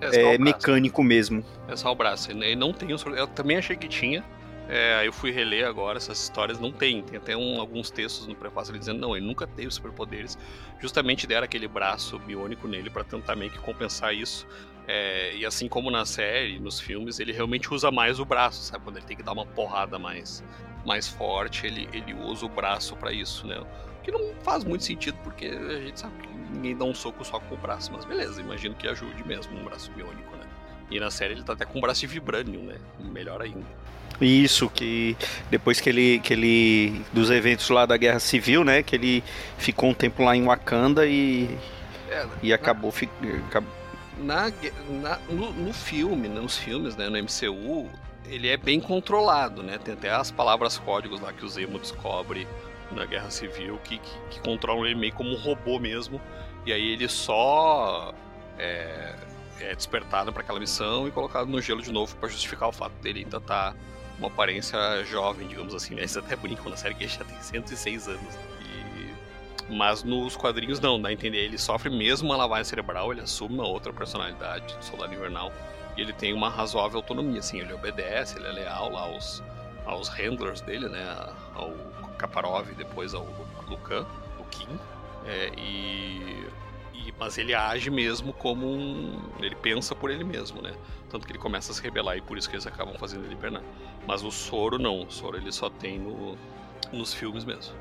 [0.00, 0.40] é só o braço.
[0.40, 1.44] mecânico mesmo?
[1.66, 2.30] É só o braço.
[2.30, 2.90] Ele não tem.
[2.90, 4.22] Eu também achei que tinha.
[4.66, 7.02] É, eu fui reler agora essas histórias, não tem.
[7.02, 10.38] Tem até um, alguns textos no prefácio ali dizendo, não, ele nunca teve superpoderes.
[10.78, 14.46] Justamente deram aquele braço biônico nele para tentar meio que compensar isso.
[14.86, 18.84] É, e assim como na série, nos filmes, ele realmente usa mais o braço, sabe?
[18.84, 20.44] Quando ele tem que dar uma porrada mais,
[20.84, 23.62] mais forte, ele, ele usa o braço para isso, né?
[24.02, 27.38] Que não faz muito sentido, porque a gente sabe que ninguém dá um soco só
[27.40, 30.46] com o braço, mas beleza, imagino que ajude mesmo um braço biônico, né?
[30.90, 32.76] E na série ele tá até com um braço de vibrânio, né?
[33.00, 33.64] Melhor ainda.
[34.20, 35.16] Isso, que
[35.50, 37.04] depois que ele, que ele.
[37.12, 38.82] dos eventos lá da Guerra Civil, né?
[38.82, 39.24] Que ele
[39.58, 41.58] ficou um tempo lá em Wakanda e.
[42.08, 42.92] É, e acabou.
[44.18, 44.52] Na,
[44.88, 47.90] na, no, no, filme, nos filmes, né, no MCU,
[48.26, 49.78] ele é bem controlado, né?
[49.78, 52.46] Tem até as palavras códigos lá que o Zemo descobre
[52.92, 56.20] na Guerra Civil que, que, que controlam ele meio como um robô mesmo.
[56.66, 58.14] E aí ele só
[58.58, 59.14] é,
[59.60, 62.94] é despertado para aquela missão e colocado no gelo de novo para justificar o fato
[63.02, 63.76] dele ainda estar tá
[64.18, 66.02] uma aparência jovem, digamos assim, né?
[66.02, 68.38] Eles até brincam na série que ele já tem 106 anos.
[68.62, 69.72] E...
[69.72, 71.38] Mas nos quadrinhos não, dá a entender.
[71.38, 75.52] Ele sofre mesmo uma lavagem cerebral, ele assume uma outra personalidade do Soldado Invernal.
[75.96, 79.42] E ele tem uma razoável autonomia, assim, ele obedece, ele é leal aos,
[79.86, 81.04] aos handlers dele, né?
[81.54, 81.72] Ao
[82.26, 83.26] Kaparov e depois ao
[83.68, 84.06] Lucan,
[84.38, 84.68] Lukin.
[85.26, 86.44] É, e
[86.94, 89.18] E, mas ele age mesmo como um.
[89.40, 90.72] Ele pensa por ele mesmo, né?
[91.10, 93.34] Tanto que ele começa a se rebelar e por isso que eles acabam fazendo ele
[93.34, 93.62] hibernar.
[94.06, 96.36] Mas o soro não, o soro ele só tem no,
[96.92, 97.74] nos filmes mesmo.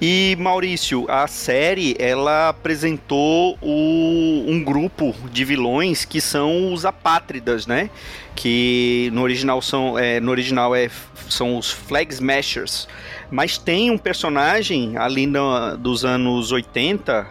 [0.00, 7.68] E Maurício, a série ela apresentou o, um grupo de vilões que são os apátridas,
[7.68, 7.88] né?
[8.34, 10.90] Que no original são, é, no original é,
[11.32, 12.88] são os Flag Smashers.
[13.30, 17.26] Mas tem um personagem ali no, dos anos 80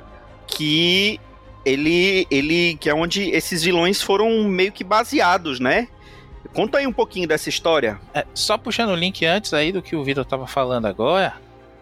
[0.48, 1.20] que
[1.66, 5.88] ele, ele que é onde esses vilões foram meio que baseados, né?
[6.54, 8.00] Conta aí um pouquinho dessa história.
[8.14, 11.36] É, só puxando o link antes aí do que o Vitor estava falando agora,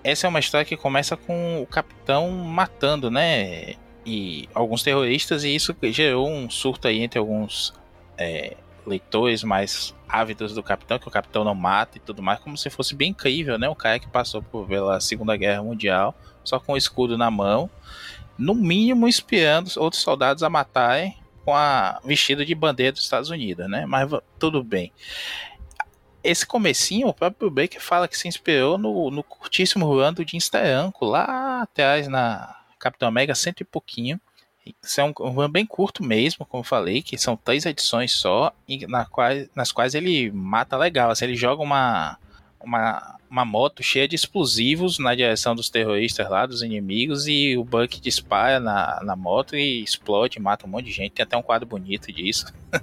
[0.03, 3.75] essa é uma história que começa com o capitão matando, né?
[4.05, 7.73] E alguns terroristas, e isso gerou um surto aí entre alguns
[8.17, 8.55] é,
[8.85, 12.69] leitores mais ávidos do capitão, que o capitão não mata e tudo mais, como se
[12.69, 13.69] fosse bem incrível, né?
[13.69, 17.69] O cara que passou por, pela Segunda Guerra Mundial, só com o escudo na mão,
[18.37, 23.69] no mínimo inspirando outros soldados a matarem com a vestido de bandeira dos Estados Unidos,
[23.69, 23.85] né?
[23.85, 24.91] Mas tudo bem
[26.23, 30.39] esse comecinho, o próprio Baker fala que se inspirou no, no curtíssimo run do Jim
[30.39, 34.19] Steranko, lá atrás na Capitão América, cento e pouquinho.
[34.81, 38.53] Isso é um, um run bem curto mesmo, como falei, que são três edições só,
[38.67, 41.11] e na quais, nas quais ele mata legal.
[41.11, 42.17] Assim, ele joga uma,
[42.59, 47.63] uma, uma moto cheia de explosivos na direção dos terroristas lá, dos inimigos, e o
[47.63, 51.13] Buck dispara na, na moto e explode, mata um monte de gente.
[51.13, 52.53] Tem até um quadro bonito disso.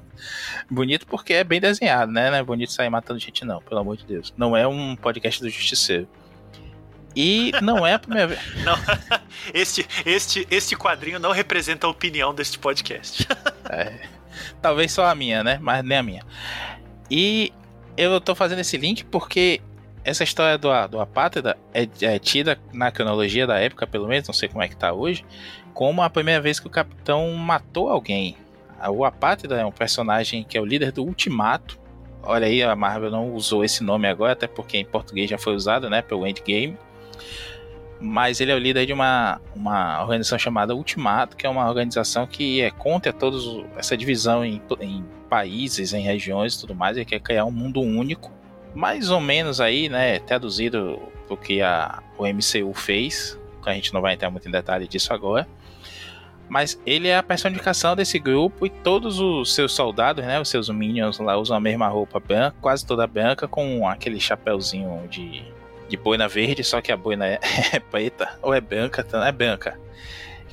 [0.70, 2.30] bonito porque é bem desenhado, né?
[2.30, 4.32] Não é bonito sair matando gente, não, pelo amor de Deus.
[4.36, 6.08] Não é um podcast do Justiceiro.
[7.16, 8.40] E não é a primeira vez.
[8.62, 8.76] Não,
[9.54, 13.26] este, este, este quadrinho não representa a opinião deste podcast.
[13.70, 14.00] é,
[14.60, 15.58] talvez só a minha, né?
[15.62, 16.22] Mas nem a minha.
[17.10, 17.52] E
[17.96, 19.62] eu tô fazendo esse link porque
[20.04, 24.34] essa história do, do Apátrida é, é tida na cronologia da época, pelo menos, não
[24.34, 25.24] sei como é que tá hoje,
[25.72, 28.36] como a primeira vez que o capitão matou alguém.
[28.90, 31.78] O Apátrida é um personagem que é o líder do Ultimato.
[32.22, 35.54] Olha aí, a Marvel não usou esse nome agora, até porque em português já foi
[35.54, 36.76] usado, né, pelo Endgame.
[37.98, 42.26] Mas ele é o líder de uma, uma organização chamada Ultimato, que é uma organização
[42.26, 46.96] que é contra todos essa divisão em, em países, em regiões e tudo mais.
[46.96, 48.30] Ele quer criar um mundo único,
[48.74, 53.38] mais ou menos aí, né, traduzido o que a, o MCU fez.
[53.64, 55.48] A gente não vai entrar muito em detalhe disso agora
[56.48, 60.68] mas ele é a personificação desse grupo e todos os seus soldados, né, os seus
[60.68, 65.42] minions lá usam a mesma roupa branca, quase toda branca, com aquele chapéuzinho de,
[65.88, 67.40] de boina verde, só que a boina é,
[67.72, 69.78] é preta, ou é branca, é branca.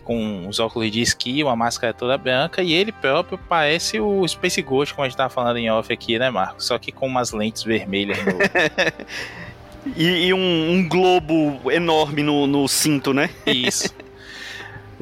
[0.03, 4.61] Com os óculos de esqui, uma máscara toda branca, e ele próprio parece o Space
[4.61, 6.65] Ghost, como a gente tava falando em off aqui, né, Marcos?
[6.65, 8.33] Só que com umas lentes vermelhas no...
[9.95, 13.29] e, e um, um, globo enorme no, no cinto, né?
[13.45, 13.93] Isso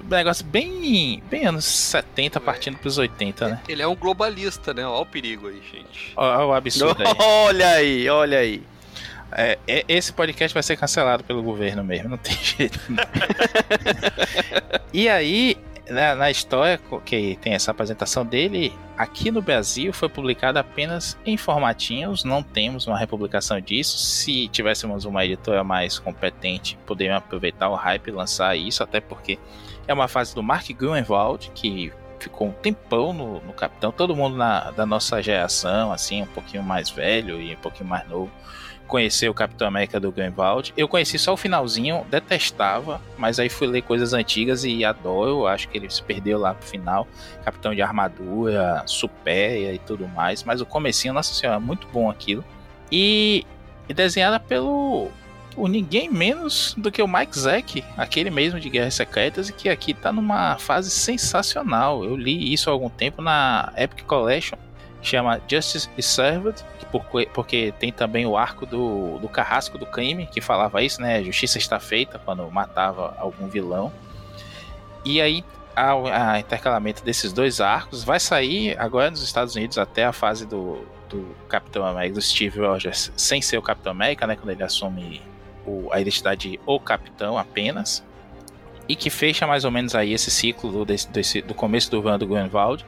[0.09, 3.61] negócio bem, bem anos 70, partindo pros 80, né?
[3.67, 4.85] Ele é um globalista, né?
[4.85, 6.13] Olha o perigo aí, gente.
[6.15, 7.13] Olha o absurdo aí.
[7.19, 8.63] Olha aí, olha aí.
[9.33, 12.79] É, esse podcast vai ser cancelado pelo governo mesmo, não tem jeito.
[14.93, 15.57] e aí,
[15.89, 21.37] na, na, história que tem essa apresentação dele, aqui no Brasil foi publicado apenas em
[21.37, 23.97] formatinhos, não temos uma republicação disso.
[23.97, 29.39] Se tivéssemos uma editora mais competente, poderiam aproveitar o hype e lançar isso, até porque
[29.87, 33.91] é uma fase do Mark Gruenwald, que ficou um tempão no, no Capitão.
[33.91, 38.07] Todo mundo na, da nossa geração, assim, um pouquinho mais velho e um pouquinho mais
[38.07, 38.31] novo,
[38.91, 40.73] conheceu o Capitão América do Greenwald.
[40.75, 45.47] Eu conheci só o finalzinho, detestava, mas aí fui ler coisas antigas e adoro.
[45.47, 47.07] Acho que ele se perdeu lá pro final.
[47.45, 50.43] Capitão de armadura, supéria e tudo mais.
[50.43, 52.43] Mas o comecinho, nossa senhora, muito bom aquilo.
[52.91, 53.45] E,
[53.87, 55.09] e desenhada pelo
[55.57, 59.93] ninguém menos do que o Mike Zack, aquele mesmo de Guerras Secretas, e que aqui
[59.93, 62.03] tá numa fase sensacional.
[62.03, 64.57] Eu li isso há algum tempo na Epic Collection,
[65.01, 66.63] chama Justice is Served,
[67.33, 71.23] porque tem também o arco do, do carrasco do crime, que falava isso, né?
[71.23, 73.91] Justiça está feita quando matava algum vilão.
[75.03, 75.43] E aí,
[75.75, 80.45] a, a intercalamento desses dois arcos vai sair agora nos Estados Unidos até a fase
[80.45, 84.35] do, do Capitão América, do Steve Rogers, sem ser o Capitão América, né?
[84.35, 85.21] Quando ele assume
[85.65, 88.03] o, a identidade O Capitão apenas,
[88.87, 92.01] e que fecha mais ou menos aí esse ciclo do, desse, desse, do começo do
[92.01, 92.85] run do Grunwald.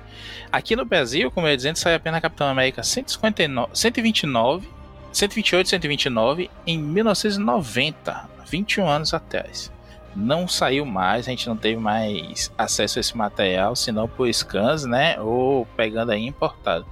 [0.52, 4.70] Aqui no Brasil, como eu ia dizendo, sai apenas Capitão América 159, 129,
[5.12, 9.72] 128 129 em 1990, 21 anos atrás.
[10.16, 14.86] Não saiu mais, a gente não teve mais acesso a esse material, senão por scans,
[14.86, 15.20] né?
[15.20, 16.86] Ou pegando aí importado.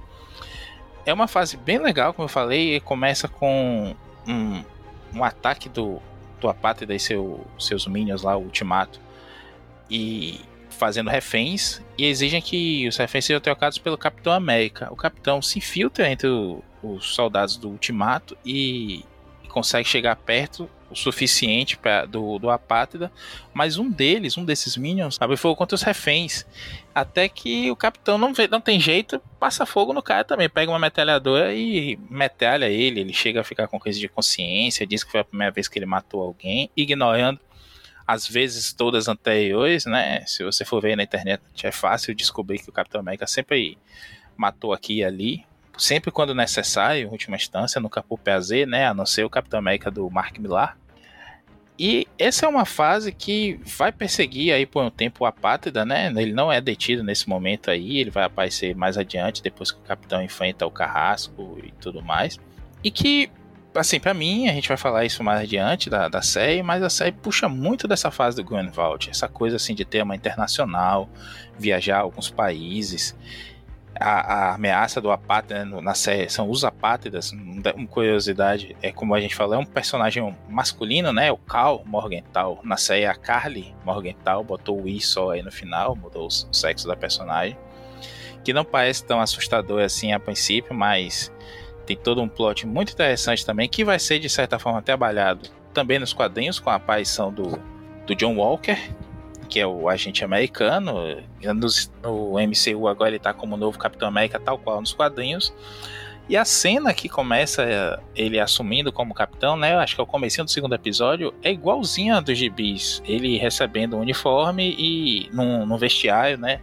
[1.06, 3.94] É uma fase bem legal, como eu falei, começa com
[4.26, 4.64] um,
[5.14, 6.00] um ataque do,
[6.42, 9.00] do Apátrida e seu, seus minions lá, o Ultimato.
[9.88, 14.88] E fazendo reféns e exigem que os reféns sejam trocados pelo Capitão América.
[14.90, 19.04] O Capitão se infiltra entre o, os soldados do Ultimato e,
[19.44, 21.78] e consegue chegar perto o suficiente
[22.08, 23.10] do, do apátrida,
[23.52, 26.46] mas um deles, um desses minions, abre fogo contra os reféns.
[26.94, 30.70] Até que o capitão não, vê, não tem jeito, passa fogo no cara também, pega
[30.70, 33.00] uma metralhadora e metralha ele.
[33.00, 35.78] Ele chega a ficar com crise de consciência, diz que foi a primeira vez que
[35.78, 37.40] ele matou alguém, ignorando
[38.06, 40.22] as vezes todas anteriores, né?
[40.26, 43.78] Se você for ver na internet, é fácil descobrir que o Capitão América sempre
[44.36, 45.46] matou aqui e ali,
[45.78, 48.86] sempre quando necessário, em última instância, nunca por prazer, né?
[48.86, 50.76] A não ser o Capitão América do Mark Millar.
[51.78, 56.12] E essa é uma fase que vai perseguir aí por um tempo a Pátria, né?
[56.16, 59.82] Ele não é detido nesse momento aí, ele vai aparecer mais adiante, depois que o
[59.82, 62.38] capitão enfrenta o carrasco e tudo mais.
[62.84, 63.30] E que,
[63.74, 66.90] assim, para mim, a gente vai falar isso mais adiante da, da série, mas a
[66.90, 71.08] série puxa muito dessa fase do Grunwald, essa coisa assim de tema internacional,
[71.58, 73.16] viajar a alguns países
[74.02, 77.32] a, a, ameaça do apátrida né, na série são os apátridas.
[77.32, 81.30] Uma curiosidade é como a gente falou, é um personagem masculino, né?
[81.30, 82.60] O Cal Morgenthau.
[82.64, 86.86] Na série a Carly Morgenthau botou o I só aí no final, mudou o sexo
[86.86, 87.56] da personagem.
[88.44, 91.32] Que não parece tão assustador assim a princípio, mas
[91.86, 95.98] tem todo um plot muito interessante também que vai ser de certa forma trabalhado também
[95.98, 97.58] nos quadrinhos com a aparição do,
[98.06, 98.78] do John Walker,
[99.52, 100.94] que é o agente americano.
[102.02, 105.52] No, MCU agora ele tá como novo Capitão América, tal qual nos quadrinhos.
[106.26, 109.76] E a cena que começa eh, ele assumindo como capitão, né?
[109.76, 113.02] Acho que é o começo do segundo episódio, é igualzinha dos gibis.
[113.04, 116.60] Ele recebendo o um uniforme e num, num, vestiário, né?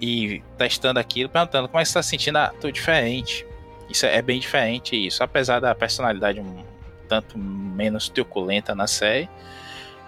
[0.00, 2.38] E testando aquilo, perguntando como é que você tá sentindo.
[2.38, 3.44] Ah, tô diferente.
[3.90, 5.22] Isso é, é bem diferente isso.
[5.22, 6.64] Apesar da personalidade um
[7.06, 9.28] tanto menos truculenta na série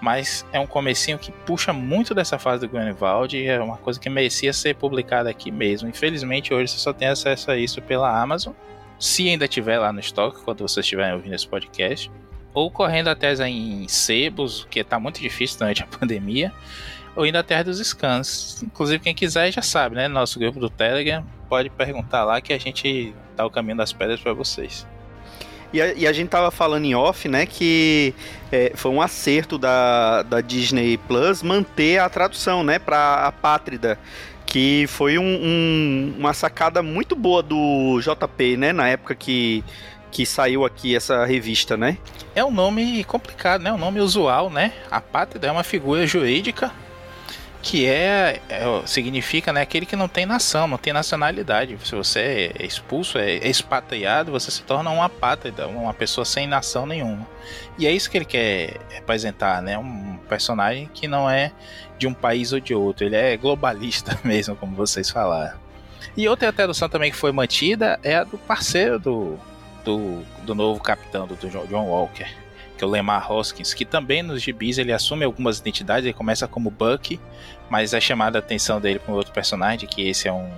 [0.03, 4.01] mas é um comecinho que puxa muito dessa fase do Grunwald e é uma coisa
[4.01, 5.89] que merecia ser publicada aqui mesmo.
[5.89, 8.53] Infelizmente hoje você só tem acesso a isso pela Amazon,
[8.99, 12.11] se ainda tiver lá no estoque quando vocês estiverem ouvindo esse podcast,
[12.53, 16.53] ou correndo até em sebos, que está muito difícil durante a pandemia,
[17.15, 18.61] ou indo até dos scans.
[18.61, 20.09] Inclusive quem quiser já sabe, né?
[20.09, 24.21] Nosso grupo do Telegram pode perguntar lá que a gente dá o caminho das pedras
[24.21, 24.85] para vocês.
[25.73, 28.15] E a, e a, gente tava falando em off, né, que
[28.51, 33.99] é, foi um acerto da, da Disney Plus manter a tradução, né, pra Apátrida.
[34.45, 39.65] Que foi um, um, uma sacada muito boa do JP, né, na época que,
[40.11, 41.97] que saiu aqui essa revista, né?
[42.35, 43.73] É um nome complicado, né?
[43.73, 44.73] Um nome usual, né?
[44.91, 46.71] Apátrida é uma figura jurídica
[47.63, 51.79] que é, é, significa né, aquele que não tem nação, não tem nacionalidade.
[51.85, 56.85] Se você é expulso, é expatriado, você se torna um apátrida, uma pessoa sem nação
[56.85, 57.27] nenhuma.
[57.79, 59.79] E é isso que ele quer representar, né?
[59.79, 61.53] Um personagem que não é
[61.97, 65.57] de um país ou de outro, ele é globalista mesmo, como vocês falaram.
[66.17, 69.39] E outra tradução também que foi mantida é a do parceiro do,
[69.85, 72.42] do, do novo capitão, do John Walker
[72.83, 76.49] que é o Lemar Hoskins, que também nos gibis ele assume algumas identidades, ele começa
[76.49, 77.21] como Bucky,
[77.71, 80.51] mas é chamada a atenção dele para outro personagem, que esse é um,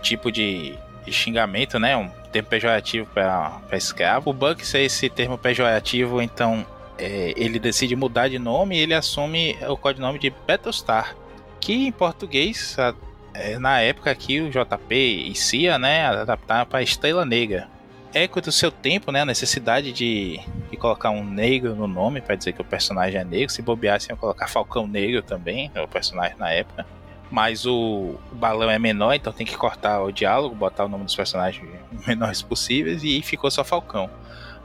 [0.00, 0.74] tipo de,
[1.08, 1.96] xingamento, né?
[1.96, 4.30] Um termo pejorativo para escravo.
[4.30, 6.64] O Bucky ser esse termo pejorativo, então
[6.96, 11.14] é, ele decide mudar de nome e ele assume o codinome de Battlestar,
[11.60, 12.94] que em português, a,
[13.34, 17.68] é, na época aqui o JP e CIA, né, adaptaram para Estrela Negra
[18.14, 19.22] eco do seu tempo, né?
[19.22, 23.24] A necessidade de, de colocar um negro no nome para dizer que o personagem é
[23.24, 23.52] negro.
[23.52, 26.86] Se bobeassem, iam colocar Falcão Negro também, é o personagem na época.
[27.30, 31.04] Mas o, o, balão é menor, então tem que cortar o diálogo, botar o nome
[31.04, 31.66] dos personagens
[32.06, 34.10] menores possíveis e ficou só Falcão.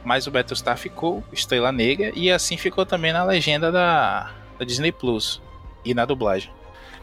[0.03, 4.91] Mas o Battlestar ficou Estrela Negra e assim ficou também na legenda da, da Disney
[4.91, 5.41] Plus
[5.83, 6.51] e na dublagem.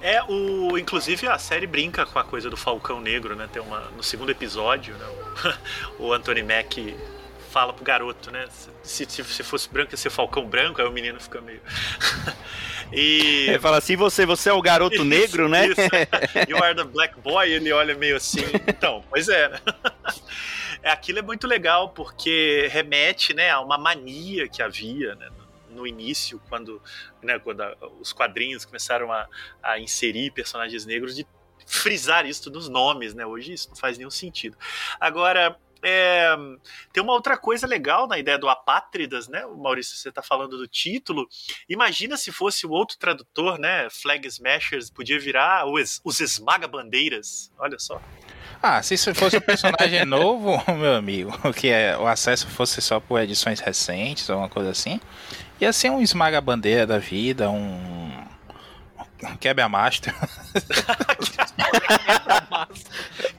[0.05, 3.49] É, o, inclusive a série brinca com a coisa do Falcão Negro, né?
[3.51, 5.07] Tem uma, no segundo episódio, né?
[5.99, 6.95] O, o Anthony Mack
[7.51, 8.47] fala pro garoto, né?
[8.83, 11.63] Se, se, se fosse branco ia ser Falcão Branco, aí o menino fica meio.
[12.93, 13.47] e.
[13.49, 15.69] Ele fala assim: você, você é o garoto isso, negro, né?
[15.69, 15.81] Isso.
[16.51, 18.45] You are the black boy, ele olha meio assim.
[18.69, 19.59] Então, pois é, né?
[20.83, 25.31] É, aquilo é muito legal porque remete né, a uma mania que havia né,
[25.75, 26.81] no início, quando,
[27.23, 29.29] né, quando a, os quadrinhos começaram a,
[29.63, 31.27] a inserir personagens negros, de
[31.67, 33.25] frisar isso nos nomes, né?
[33.25, 34.57] Hoje isso não faz nenhum sentido.
[35.01, 36.35] Agora, é,
[36.93, 39.45] tem uma outra coisa legal na ideia do Apátridas, né?
[39.45, 41.29] O Maurício, você está falando do título.
[41.69, 43.89] Imagina se fosse o outro tradutor, né?
[43.91, 47.53] Flag Smashers, podia virar os, os Esmaga-Bandeiras.
[47.59, 48.01] Olha só.
[48.63, 52.99] Ah, se isso fosse um personagem novo, meu amigo, que é, o acesso fosse só
[52.99, 54.99] por edições recentes ou uma coisa assim,
[55.61, 58.15] ia ser um esmaga-bandeira da vida, um
[59.41, 60.13] Quebra-mastro.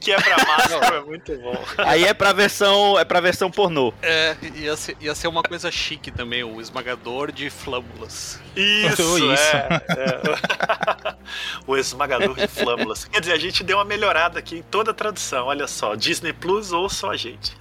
[0.00, 1.64] Quebra-mastro é muito bom.
[1.78, 3.92] Aí é pra versão, é pra versão pornô.
[4.02, 8.40] É, ia ser, ia ser uma coisa chique também, o esmagador de flâmulas.
[8.56, 9.56] Isso, Isso.
[9.56, 11.16] É, é.
[11.66, 13.04] o esmagador de flâmulas.
[13.04, 15.46] Quer dizer, a gente deu uma melhorada aqui em toda a tradução.
[15.46, 17.56] Olha só, Disney Plus ou só a gente.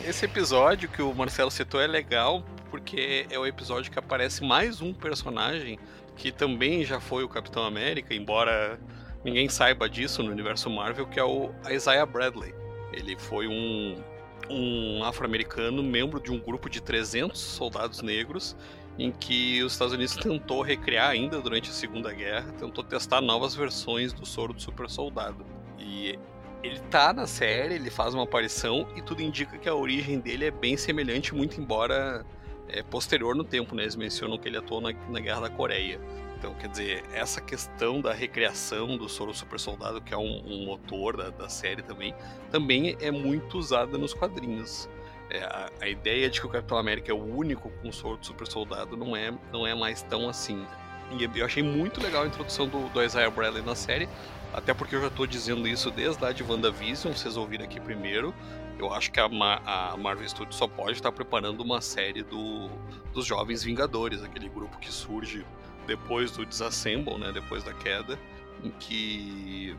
[0.00, 4.80] Esse episódio que o Marcelo citou é legal porque é o episódio que aparece mais
[4.80, 5.78] um personagem
[6.16, 8.80] que também já foi o Capitão América, embora
[9.22, 12.54] ninguém saiba disso no universo Marvel, que é o Isaiah Bradley.
[12.92, 14.02] Ele foi um,
[14.50, 18.56] um afro-americano, membro de um grupo de 300 soldados negros,
[18.98, 23.54] em que os Estados Unidos tentou recriar ainda durante a Segunda Guerra, tentou testar novas
[23.54, 25.44] versões do soro do super soldado.
[25.78, 26.18] E
[26.62, 30.46] ele tá na série, ele faz uma aparição e tudo indica que a origem dele
[30.46, 32.24] é bem semelhante, muito embora
[32.68, 33.82] é posterior no tempo, né?
[33.82, 36.00] Eles mencionam que ele atuou na, na Guerra da Coreia.
[36.38, 40.64] Então, quer dizer, essa questão da recriação do soro super soldado, que é um, um
[40.66, 42.14] motor da, da série também,
[42.50, 44.88] também é muito usada nos quadrinhos.
[45.30, 48.26] É, a, a ideia de que o Capitão América é o único com soro do
[48.26, 50.66] super soldado não é, não é mais tão assim.
[51.12, 54.08] E eu achei muito legal a introdução do, do Isaiah Bradley na série,
[54.52, 58.34] até porque eu já tô dizendo isso desde lá de WandaVision, vocês ouviram aqui primeiro.
[58.78, 62.68] Eu acho que a, a Marvel Studios só pode estar preparando uma série do,
[63.12, 65.44] dos Jovens Vingadores, aquele grupo que surge
[65.86, 68.18] depois do Disassemble, né, depois da queda,
[68.62, 69.76] em que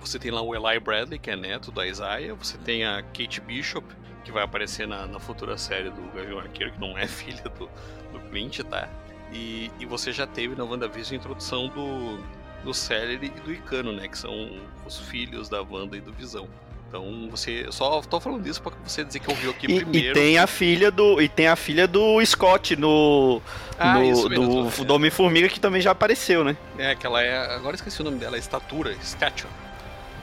[0.00, 3.40] você tem lá o Eli Bradley, que é neto da Isaiah, você tem a Kate
[3.40, 3.86] Bishop,
[4.24, 7.68] que vai aparecer na, na futura série do Gavião Arqueiro, que não é filha do,
[8.12, 8.88] do Clint, tá?
[9.32, 12.18] E, e você já teve na WandaVision a introdução do,
[12.64, 14.08] do Celery e do Icano, né?
[14.08, 14.50] Que são
[14.86, 16.48] os filhos da Wanda e do Visão.
[16.88, 17.64] Então você.
[17.66, 20.10] eu Só tô falando isso pra você dizer que ouviu aqui E, primeiro.
[20.10, 23.40] e tem a filha do e tem a filha do Scott no,
[23.78, 24.84] Ah, no- isso mesmo, do, é.
[24.84, 26.54] do Homem-Formiga que também já apareceu, né?
[26.78, 27.54] É, que ela é.
[27.54, 29.48] Agora esqueci o nome dela, é Estatura, Stature.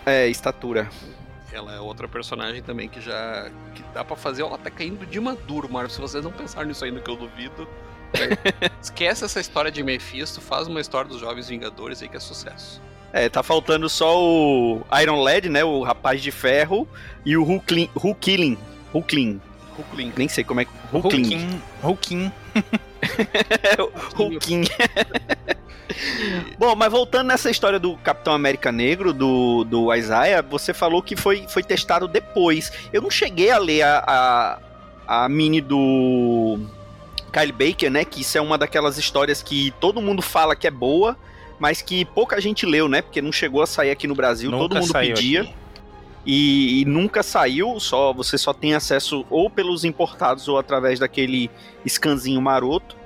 [0.06, 0.90] É, estatura.
[1.52, 3.50] Ela é outra personagem também que já.
[3.74, 5.90] que dá pra fazer ela tá caindo de maduro, Marvel.
[5.90, 7.68] Se vocês não pensaram nisso ainda, que eu duvido.
[8.82, 12.82] esquece essa história de Mephisto, faz uma história dos Jovens Vingadores aí que é sucesso.
[13.12, 15.64] É, tá faltando só o Iron Lad, né?
[15.64, 16.88] O Rapaz de Ferro
[17.26, 18.58] e o Hulkling, Hulkling,
[18.94, 19.42] Hulkling.
[19.78, 20.14] Hulkling.
[20.16, 21.24] Nem sei como é que Hulkling.
[21.24, 21.62] Hulkin.
[21.84, 22.32] Hulkin.
[24.16, 24.66] Hulkling.
[26.58, 31.16] Bom, mas voltando nessa história do Capitão América Negro, do, do Isaiah, você falou que
[31.16, 32.72] foi, foi testado depois.
[32.94, 34.04] Eu não cheguei a ler a,
[35.08, 36.60] a, a mini do
[37.30, 38.06] Kyle Baker, né?
[38.06, 41.18] Que isso é uma daquelas histórias que todo mundo fala que é boa,
[41.60, 43.02] mas que pouca gente leu, né?
[43.02, 45.54] Porque não chegou a sair aqui no Brasil, todo Nunca mundo saiu pedia.
[46.26, 51.50] E, e nunca saiu, só você só tem acesso ou pelos importados ou através daquele
[51.88, 52.98] scanzinho maroto.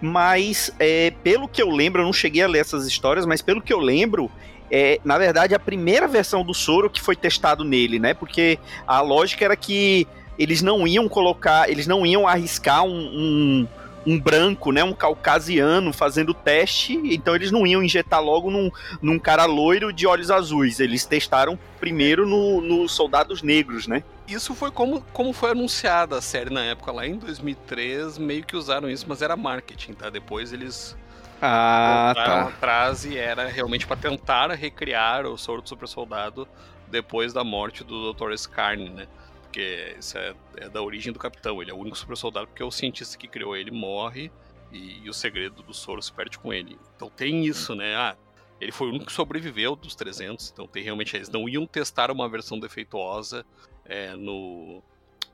[0.00, 3.62] Mas é, pelo que eu lembro, eu não cheguei a ler essas histórias, mas pelo
[3.62, 4.30] que eu lembro,
[4.70, 8.12] é, na verdade, a primeira versão do soro que foi testado nele, né?
[8.12, 10.06] Porque a lógica era que
[10.38, 13.68] eles não iam colocar, eles não iam arriscar um, um,
[14.06, 14.84] um branco, né?
[14.84, 18.70] Um caucasiano fazendo teste, então eles não iam injetar logo num,
[19.02, 20.80] num cara loiro de olhos azuis.
[20.80, 24.04] Eles testaram primeiro nos no soldados negros, né?
[24.26, 28.56] Isso foi como, como foi anunciada a série na época, lá em 2003, meio que
[28.56, 30.08] usaram isso, mas era marketing, tá?
[30.08, 30.96] Depois eles
[31.40, 36.48] Ah, voltaram atrás e era realmente pra tentar recriar o soro do super soldado
[36.86, 38.32] depois da morte do Dr.
[38.34, 39.08] Skarn, né?
[39.54, 42.64] Porque isso é, é da origem do capitão, ele é o único super soldado porque
[42.64, 44.28] o cientista que criou ele morre
[44.72, 46.76] e, e o segredo do soro se perde com ele.
[46.96, 47.94] Então tem isso, né?
[47.94, 48.16] Ah,
[48.60, 52.10] ele foi o único que sobreviveu dos 300, então tem realmente eles não iam testar
[52.10, 53.46] uma versão defeituosa
[53.84, 54.82] é, no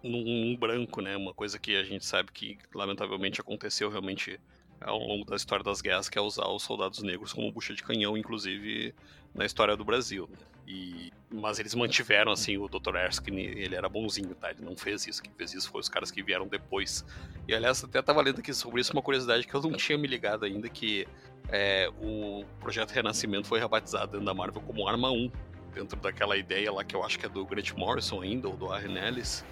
[0.04, 1.16] num branco, né?
[1.16, 4.38] Uma coisa que a gente sabe que lamentavelmente aconteceu realmente
[4.82, 7.82] ao longo da história das guerras, que é usar os soldados negros como bucha de
[7.82, 8.94] canhão, inclusive
[9.34, 10.28] na história do Brasil.
[10.30, 10.36] né?
[10.70, 12.94] E, mas eles mantiveram, assim, o Dr.
[12.94, 14.52] Erskine, ele era bonzinho, tá?
[14.52, 17.04] Ele não fez isso, quem fez isso foi os caras que vieram depois.
[17.48, 20.06] E, aliás, até tava lendo aqui sobre isso uma curiosidade que eu não tinha me
[20.06, 21.08] ligado ainda, que
[21.48, 25.32] é, o Projeto Renascimento foi rebatizado dentro da Marvel como Arma 1,
[25.74, 28.66] dentro daquela ideia lá que eu acho que é do Grant Morrison ainda, ou do
[28.68, 29.44] Warren Ellis,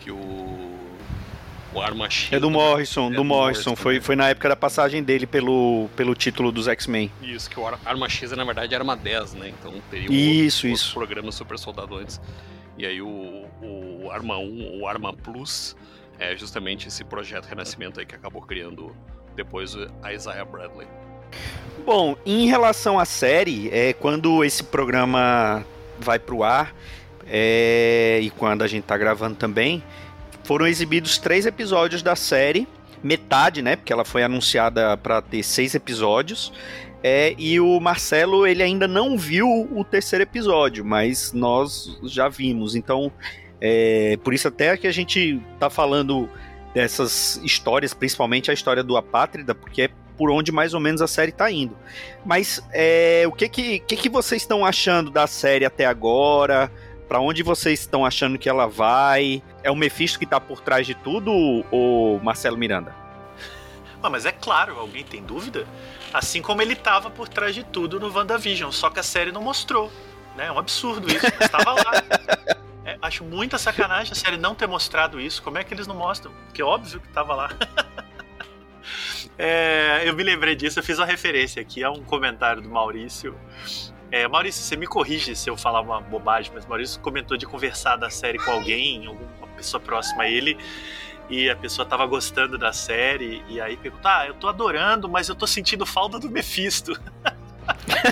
[0.00, 0.16] que o...
[1.76, 2.32] Arma X...
[2.32, 3.70] É do Morrison, É do do Morrison.
[3.70, 4.00] Morrison, Foi, né?
[4.00, 7.10] foi na época da passagem dele pelo, pelo título dos X-Men.
[7.22, 9.48] Isso, que o Ar- Arma X é, na verdade, Arma 10, né?
[9.58, 10.94] Então teria Isso, outro, isso.
[10.94, 12.20] programa Super Soldado antes.
[12.78, 15.76] E aí o, o Arma 1, o Arma Plus,
[16.18, 18.94] é justamente esse projeto Renascimento aí que acabou criando
[19.36, 20.86] depois a Isaiah Bradley.
[21.84, 25.64] Bom, em relação à série, é, quando esse programa
[26.00, 26.74] vai pro ar,
[27.26, 29.82] é, e quando a gente tá gravando também,
[30.48, 32.66] foram exibidos três episódios da série.
[33.02, 33.76] metade, né?
[33.76, 36.50] Porque ela foi anunciada para ter seis episódios.
[37.02, 42.74] É, e o Marcelo, ele ainda não viu o terceiro episódio, mas nós já vimos.
[42.74, 43.12] Então,
[43.60, 46.28] é, por isso até que a gente tá falando
[46.74, 51.06] dessas histórias, principalmente a história do Apátrida, porque é por onde mais ou menos a
[51.06, 51.76] série tá indo.
[52.24, 56.72] Mas é, o que que, que que vocês estão achando da série até agora?
[57.08, 59.42] Para onde vocês estão achando que ela vai?
[59.62, 61.32] É o Mephisto que tá por trás de tudo
[61.70, 62.94] ou Marcelo Miranda?
[64.00, 65.66] Ah, mas é claro, alguém tem dúvida?
[66.14, 69.42] Assim como ele tava por trás de tudo no WandaVision, só que a série não
[69.42, 69.90] mostrou.
[70.36, 70.46] Né?
[70.46, 71.92] É um absurdo isso, estava lá.
[72.88, 75.42] É, acho muita sacanagem a série não ter mostrado isso.
[75.42, 76.32] Como é que eles não mostram?
[76.46, 77.50] Porque é óbvio que tava lá.
[79.36, 83.38] é, eu me lembrei disso, eu fiz uma referência aqui a um comentário do Maurício.
[84.10, 87.96] É, Maurício, você me corrige se eu falar uma bobagem, mas Maurício comentou de conversar
[87.96, 90.56] da série com alguém, alguma pessoa próxima a ele,
[91.28, 95.28] e a pessoa tava gostando da série, e aí perguntou: Ah, eu tô adorando, mas
[95.28, 96.98] eu tô sentindo falta do Mephisto.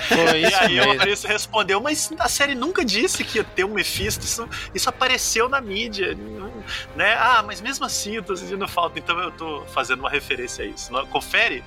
[0.07, 0.91] Foi e isso aí mesmo.
[0.93, 4.87] o Maurício respondeu, mas a série nunca disse que ia ter um Mephisto, isso, isso
[4.87, 6.15] apareceu na mídia,
[6.95, 7.15] né?
[7.15, 10.67] Ah, mas mesmo assim eu tô sentindo falta, então eu tô fazendo uma referência a
[10.67, 10.91] isso.
[11.07, 11.63] Confere?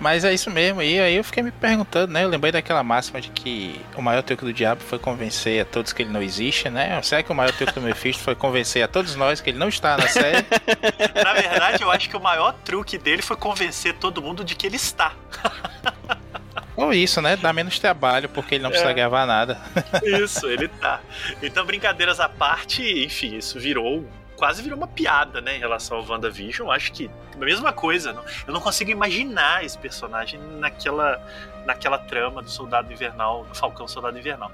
[0.00, 2.22] Mas é isso mesmo, e aí eu fiquei me perguntando, né?
[2.24, 5.92] Eu lembrei daquela máxima de que o maior truque do diabo foi convencer a todos
[5.92, 7.00] que ele não existe, né?
[7.02, 9.68] Será que o maior truque do Mephisto foi convencer a todos nós que ele não
[9.68, 10.46] está na série?
[11.24, 14.66] Na verdade, eu acho que o maior truque dele foi convencer todo mundo de que
[14.66, 15.12] ele está.
[16.76, 17.36] Ou isso, né?
[17.36, 18.94] Dá menos trabalho, porque ele não precisa É.
[18.94, 19.60] gravar nada.
[20.04, 21.00] Isso, ele tá.
[21.42, 24.08] Então, brincadeiras à parte, enfim, isso virou.
[24.38, 26.70] Quase virou uma piada, né, em relação ao WandaVision.
[26.70, 28.12] Acho que a mesma coisa.
[28.12, 31.20] não- Eu não consigo imaginar esse personagem naquela,
[31.66, 34.52] naquela trama do Soldado Invernal, do Falcão Soldado Invernal.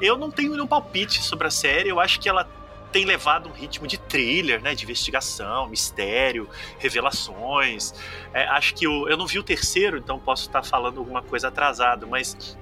[0.00, 1.88] Eu não tenho nenhum palpite sobre a série.
[1.88, 2.46] Eu acho que ela
[2.92, 6.46] tem levado um ritmo de thriller, né, de investigação, mistério,
[6.78, 7.94] revelações.
[8.34, 11.48] É, acho que o, eu não vi o terceiro, então posso estar falando alguma coisa
[11.48, 12.56] atrasado, mas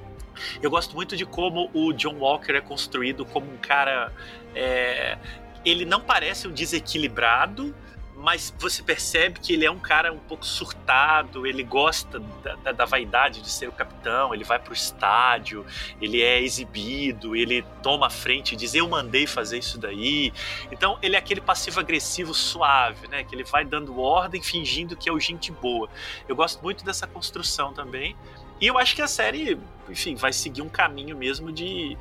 [0.63, 4.13] eu gosto muito de como o John Walker é construído como um cara.
[4.55, 5.19] é,
[5.65, 7.75] ele não parece um desequilibrado,
[8.23, 12.73] mas você percebe que ele é um cara um pouco surtado, ele gosta da, da-
[12.73, 15.65] da vaidade de ser o capitão, ele vai pro estádio,
[16.03, 20.35] ele é exibido, ele toma a frente e diz eu mandei fazer isso daí.
[20.71, 23.25] Então ele é aquele passivo-agressivo suave, né?
[23.25, 25.89] Que ele vai dando ordem fingindo que é o gente boa.
[26.29, 28.15] Eu gosto muito dessa construção também.
[28.61, 29.59] E eu acho que a série,
[29.89, 31.97] enfim, vai seguir um caminho mesmo de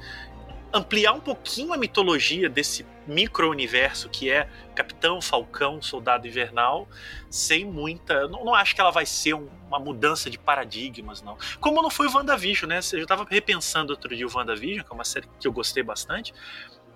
[0.74, 6.88] ampliar um pouquinho a mitologia desse micro-universo que é Capitão Falcão, Soldado Invernal,
[7.30, 8.28] sem muita.
[8.28, 11.38] Não, não acho que ela vai ser um- uma mudança de paradigmas, não.
[11.59, 12.80] Como não foi o WandaVision, né?
[12.93, 16.34] Eu tava repensando outro dia o WandaVision, que é uma série que eu gostei bastante.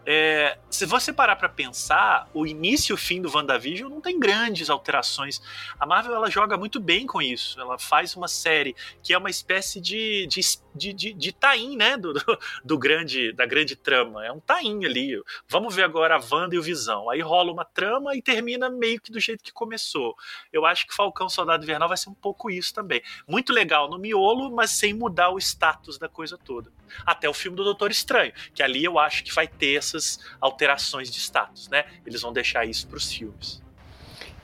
[0.05, 4.19] É, se você parar pra pensar, o início e o fim do WandaVision não tem
[4.19, 5.41] grandes alterações.
[5.79, 7.59] A Marvel ela joga muito bem com isso.
[7.59, 10.41] Ela faz uma série que é uma espécie de, de,
[10.75, 11.95] de, de, de tain, né?
[11.95, 14.25] Do, do, do grande, da grande trama.
[14.25, 15.21] É um tain ali.
[15.47, 17.09] Vamos ver agora a Wanda e o Visão.
[17.09, 20.15] Aí rola uma trama e termina meio que do jeito que começou.
[20.51, 23.01] Eu acho que Falcão Soldado Invernal vai ser um pouco isso também.
[23.27, 26.71] Muito legal no miolo, mas sem mudar o status da coisa toda.
[27.05, 31.09] Até o filme do Doutor Estranho, que ali eu acho que vai ter essas alterações
[31.09, 31.85] de status, né?
[32.05, 33.61] Eles vão deixar isso pros filmes.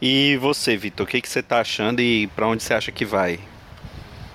[0.02, 3.04] E você, Vitor, o que, que você tá achando e pra onde você acha que
[3.06, 3.40] vai?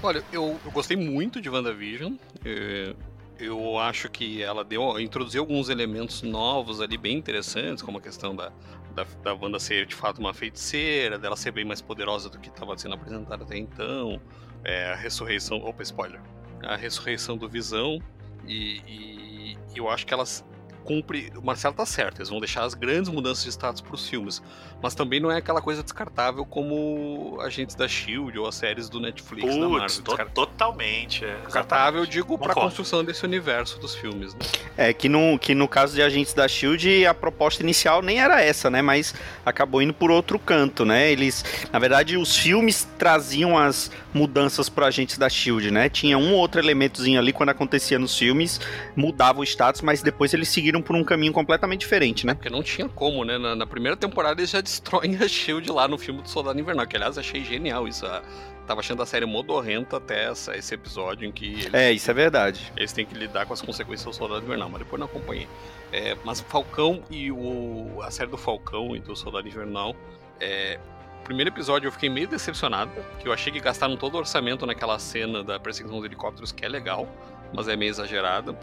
[0.03, 2.15] Olha, eu, eu gostei muito de WandaVision.
[2.45, 2.95] É,
[3.39, 8.37] Eu acho que ela deu, introduziu alguns elementos novos ali bem interessantes, como a questão
[8.37, 8.53] da,
[8.95, 12.49] da, da Wanda ser de fato uma feiticeira, dela ser bem mais poderosa do que
[12.49, 14.21] estava sendo apresentada até então.
[14.63, 15.59] É, a ressurreição.
[15.59, 16.21] Opa, spoiler.
[16.67, 18.01] A ressurreição do Visão.
[18.47, 20.45] E, e eu acho que elas
[20.85, 21.33] cumpre.
[21.37, 24.43] O Marcelo tá certo, eles vão deixar as grandes mudanças de status pros filmes.
[24.83, 29.01] Mas também não é aquela coisa descartável como agentes da Shield ou as séries do
[29.01, 29.79] Netflix da Marvel.
[29.81, 31.25] Putz, to- Descar- totalmente.
[31.25, 32.61] É, Descartável, digo, pra Concordo.
[32.69, 34.41] construção desse universo dos filmes, né?
[34.77, 38.43] É que no, que no caso de Agentes da Shield, a proposta inicial nem era
[38.43, 38.83] essa, né?
[38.83, 39.15] Mas
[39.45, 41.11] acabou indo por outro canto, né?
[41.11, 45.89] Eles, na verdade, os filmes traziam as mudanças para Agentes da Shield, né?
[45.89, 48.61] Tinha um ou outro elementozinho ali quando acontecia nos filmes,
[48.95, 52.35] mudava o status, mas depois eles seguiram por um caminho completamente diferente, né?
[52.35, 53.37] Porque não tinha como, né?
[53.39, 56.87] Na, na primeira temporada eles já destroem a Shield lá no filme do Soldado Invernal,
[56.87, 58.07] que aliás achei genial isso.
[58.07, 58.23] a-
[58.67, 62.15] Tava achando a série modorrenta até essa- esse episódio em que eles, É, isso é
[62.15, 62.73] verdade.
[62.75, 65.47] eles têm que lidar com as consequências do Soldado Invernal, mas depois não acompanhei.
[65.93, 69.95] É, mas o Falcão e o, a série do Falcão e do Soldado Invernal,
[70.41, 70.79] é,
[71.25, 74.99] primeiro episódio eu fiquei meio decepcionado, que eu achei que gastaram todo o orçamento naquela
[74.99, 77.07] cena da perseguição dos helicópteros, que é legal,
[77.53, 78.55] mas é meio exagerada,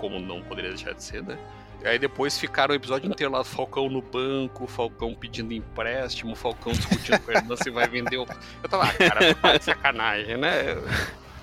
[0.00, 1.38] como não poderia deixar de ser, né?
[1.84, 6.72] Aí depois ficaram o episódio inteiro lá do Falcão no banco, Falcão pedindo empréstimo, Falcão
[6.72, 8.18] discutindo com a irmã se vai vender.
[8.18, 8.26] O...
[8.62, 10.76] Eu tava, ah, cara, tá de sacanagem, né?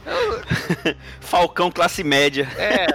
[1.19, 2.47] Falcão classe média.
[2.57, 2.85] É,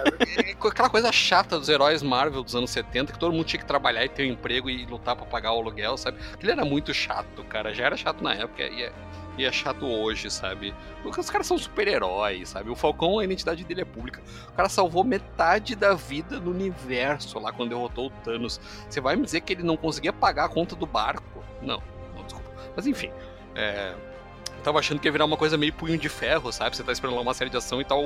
[0.65, 4.05] aquela coisa chata dos heróis Marvel dos anos 70, que todo mundo tinha que trabalhar
[4.05, 6.19] e ter um emprego e lutar para pagar o aluguel, sabe?
[6.33, 7.75] Aquilo era muito chato, cara.
[7.75, 8.93] Já era chato na época e é,
[9.37, 10.75] e é chato hoje, sabe?
[11.03, 12.71] Porque os caras são super-heróis, sabe?
[12.71, 14.21] O Falcão, a identidade dele é pública.
[14.49, 18.61] O cara salvou metade da vida no universo lá quando derrotou o Thanos.
[18.89, 21.43] Você vai me dizer que ele não conseguia pagar a conta do barco?
[21.63, 21.83] Não,
[22.15, 22.51] não, desculpa.
[22.77, 23.11] Mas enfim,
[23.55, 23.95] é
[24.63, 26.77] tava achando que ia virar uma coisa meio punho de ferro, sabe?
[26.77, 28.03] Você tá esperando lá uma série de ação e tal.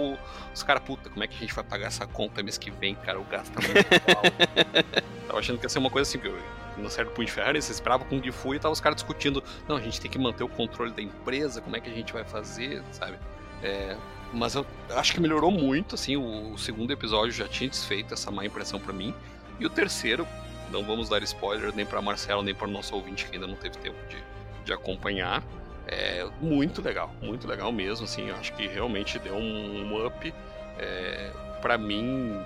[0.55, 2.95] Os caras, puta, como é que a gente vai pagar essa conta mês que vem,
[2.95, 3.21] cara?
[3.21, 5.07] O gasto tá muito alto.
[5.27, 6.33] tava achando que ia ser uma coisa assim, que
[6.81, 8.97] na série do punho de ferro, você esperava com o Gifu e tava os caras
[8.97, 9.43] discutindo.
[9.69, 12.13] Não, a gente tem que manter o controle da empresa, como é que a gente
[12.13, 13.19] vai fazer, sabe?
[13.63, 13.97] É,
[14.33, 18.31] mas eu acho que melhorou muito, assim, o, o segundo episódio já tinha desfeito essa
[18.31, 19.15] má impressão para mim.
[19.59, 20.27] E o terceiro,
[20.71, 23.57] não vamos dar spoiler nem para Marcelo, nem para o nosso ouvinte que ainda não
[23.57, 24.23] teve tempo de,
[24.65, 25.43] de acompanhar.
[25.87, 30.35] É muito legal, muito legal mesmo, assim, acho que realmente deu um up.
[30.79, 31.31] É,
[31.63, 32.37] para mim,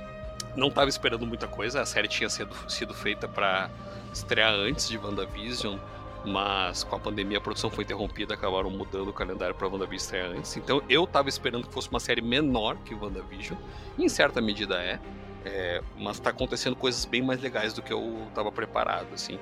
[0.55, 3.71] não estava esperando muita coisa, a série tinha sido, sido feita para
[4.13, 5.79] estrear antes de WandaVision,
[6.25, 10.31] mas com a pandemia a produção foi interrompida, acabaram mudando o calendário para WandaVision estrear
[10.33, 10.57] antes.
[10.57, 13.59] Então eu estava esperando que fosse uma série menor que WandaVision,
[13.97, 14.99] e em certa medida é,
[15.45, 19.39] é mas está acontecendo coisas bem mais legais do que eu estava preparado, assim.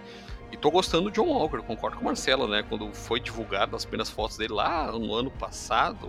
[0.51, 2.65] E tô gostando do John Walker, concordo com o Marcelo, né?
[2.69, 6.09] Quando foi divulgado as primeiras fotos dele lá no ano passado,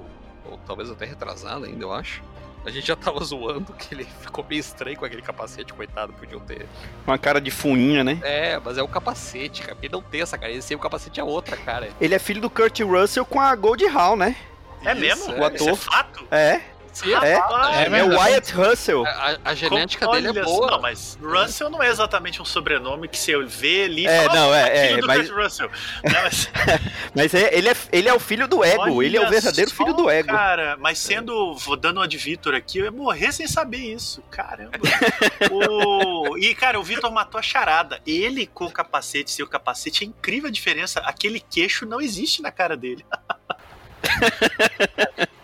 [0.50, 2.24] ou talvez até retrasado ainda, eu acho.
[2.66, 6.40] A gente já tava zoando que ele ficou meio estranho com aquele capacete, coitado, podiam
[6.40, 6.68] ter.
[7.06, 8.20] Uma cara de fuinha, né?
[8.22, 9.78] É, mas é o capacete, cara.
[9.82, 11.90] Ele não tem essa cara, esse o capacete é outra, cara.
[12.00, 14.36] Ele é filho do Kurt Russell com a Gold Hall, né?
[14.84, 15.34] É Isso, mesmo?
[15.34, 15.56] O ator.
[15.56, 16.28] Isso é fato?
[16.32, 16.62] É.
[17.00, 19.06] Sim, é, é, é, é, o Wyatt Russell.
[19.06, 20.72] A, a genética Como, dele é boa.
[20.72, 24.54] Não, mas Russell não é exatamente um sobrenome que você vê ali é, fala, não,
[24.54, 25.30] é, é, é mas...
[25.30, 25.72] Russell.
[26.04, 26.50] Não, mas
[27.16, 29.70] mas é, ele, é, ele é o filho do ego, Olha ele é o verdadeiro
[29.70, 30.28] só, filho do ego.
[30.28, 34.22] Cara, mas sendo, vou dando uma de Vitor aqui, eu ia morrer sem saber isso,
[34.30, 34.72] caramba.
[35.50, 36.38] o...
[36.38, 38.02] E, cara, o Vitor matou a charada.
[38.06, 41.00] Ele com o capacete, sem o capacete, é incrível a diferença.
[41.00, 43.06] Aquele queixo não existe na cara dele.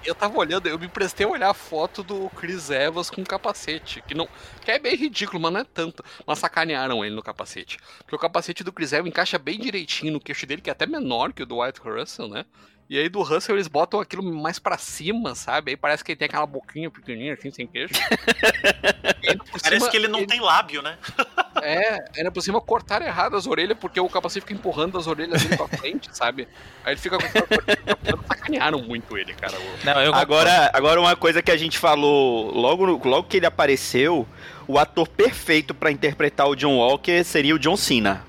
[0.06, 4.02] Eu tava olhando, eu me prestei a olhar a foto do Chris Evans com capacete,
[4.08, 4.28] que não,
[4.64, 6.04] que é bem ridículo, mas não é tanto.
[6.26, 7.78] Mas sacanearam ele no capacete.
[8.00, 10.86] Porque o capacete do Chris Evans encaixa bem direitinho no queixo dele, que é até
[10.86, 12.46] menor que o do White Russell, né?
[12.90, 15.72] E aí do Russell eles botam aquilo mais para cima, sabe?
[15.72, 17.94] Aí parece que ele tem aquela boquinha pequenininha, assim, sem queixo.
[19.52, 20.28] parece cima, que ele não ele...
[20.28, 20.98] tem lábio, né?
[21.64, 25.42] é, ainda por cima cortaram errado as orelhas, porque o capacete fica empurrando as orelhas
[25.42, 26.48] dele pra frente, sabe?
[26.84, 29.58] Aí ele fica com sacanearam muito ele, cara.
[29.84, 34.28] Não, eu agora, agora uma coisa que a gente falou logo, logo que ele apareceu,
[34.68, 38.24] o ator perfeito para interpretar o John Walker seria o John Cena.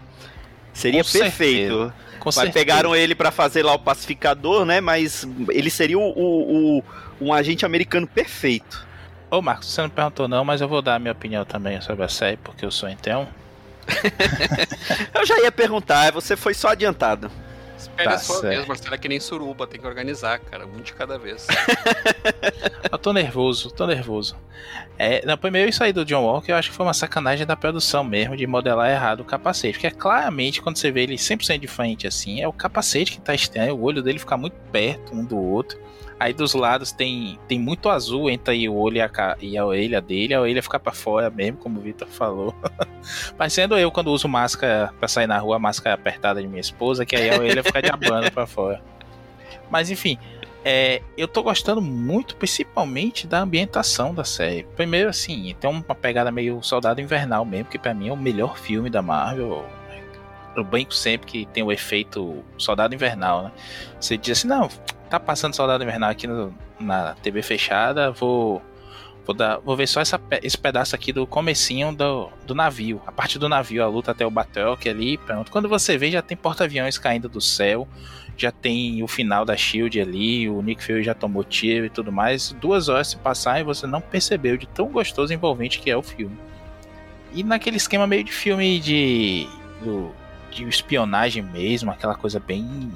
[0.73, 1.75] Seria com perfeito.
[1.75, 2.06] Certeza.
[2.27, 4.81] Com Mas pegaram ele para fazer lá o pacificador, né?
[4.81, 6.85] Mas ele seria o, o, o,
[7.21, 8.85] um agente americano perfeito.
[9.31, 12.05] Ô Marcos, você não perguntou não, mas eu vou dar a minha opinião também sobre
[12.05, 13.29] a série, porque eu sou então.
[15.15, 17.31] eu já ia perguntar, você foi só adiantado.
[17.77, 20.81] Espera tá a sua vez, Marcelo, é que nem suruba, tem que organizar, cara, um
[20.81, 21.47] de cada vez.
[22.91, 24.37] eu tô nervoso, tô nervoso.
[24.99, 27.55] É, no primeiro isso aí do John Walker, eu acho que foi uma sacanagem da
[27.55, 29.75] produção mesmo de modelar errado o capacete.
[29.75, 33.21] Porque é claramente, quando você vê ele 100% de frente assim, é o capacete que
[33.21, 35.79] tá estranho, o olho dele fica muito perto um do outro.
[36.19, 40.01] Aí dos lados tem, tem muito azul entre o olho e a, e a orelha
[40.01, 40.33] dele.
[40.33, 42.55] A orelha fica para fora mesmo, como o Victor falou.
[43.37, 47.05] Parecendo eu quando uso máscara para sair na rua, a máscara apertada de minha esposa,
[47.05, 48.83] que aí a orelha fica de abano para fora.
[49.71, 50.19] Mas enfim,
[50.65, 54.65] é, eu tô gostando muito, principalmente da ambientação da série.
[54.75, 58.59] Primeiro, assim, tem uma pegada meio Soldado Invernal mesmo, que para mim é o melhor
[58.59, 59.65] filme da Marvel.
[60.57, 63.53] Eu brinco sempre que tem o efeito Soldado Invernal, né?
[64.01, 64.69] Você diz assim, não,
[65.07, 68.63] tá passando Soldado Invernal aqui no, na TV fechada, vou
[69.25, 73.03] Vou, dar, vou ver só essa, esse pedaço aqui do comecinho do, do navio.
[73.05, 75.51] A parte do navio, a luta até o Batroc ali, pronto.
[75.51, 77.89] Quando você vê, já tem porta-aviões caindo do céu
[78.37, 82.13] já tem o final da Shield ali, o Nick Fury já tomou tiro e tudo
[82.13, 82.53] mais.
[82.53, 85.97] Duas horas se passar e você não percebeu de tão gostoso e envolvente que é
[85.97, 86.37] o filme.
[87.33, 89.47] E naquele esquema meio de filme de,
[90.51, 92.93] de espionagem mesmo, aquela coisa bem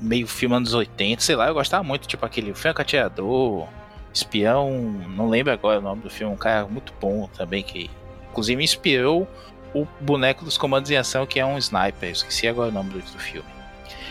[0.00, 3.68] meio filme anos 80, sei lá, eu gostava muito, tipo aquele Franco Atirador,
[4.12, 4.70] Espião,
[5.16, 7.90] não lembro agora o nome do filme, um cara muito bom também que
[8.30, 9.28] inclusive inspirou
[9.74, 12.90] o boneco dos comandos em ação que é um sniper, eu esqueci agora o nome
[12.90, 13.48] do, do filme.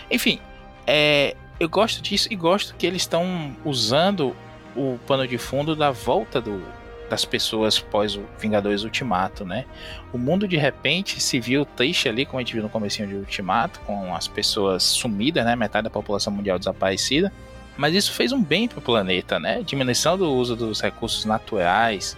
[0.10, 0.40] Enfim,
[0.86, 4.36] é, eu gosto disso e gosto que eles estão usando
[4.76, 6.62] o pano de fundo da volta do,
[7.10, 9.66] das pessoas pós o Vingadores Ultimato, né?
[10.12, 13.16] O mundo de repente se viu triste ali, como a gente viu no comecinho de
[13.16, 15.56] Ultimato, com as pessoas sumidas, né?
[15.56, 17.32] Metade da população mundial desaparecida.
[17.78, 19.62] Mas isso fez um bem para o planeta, né?
[19.64, 22.18] Diminuição do uso dos recursos naturais,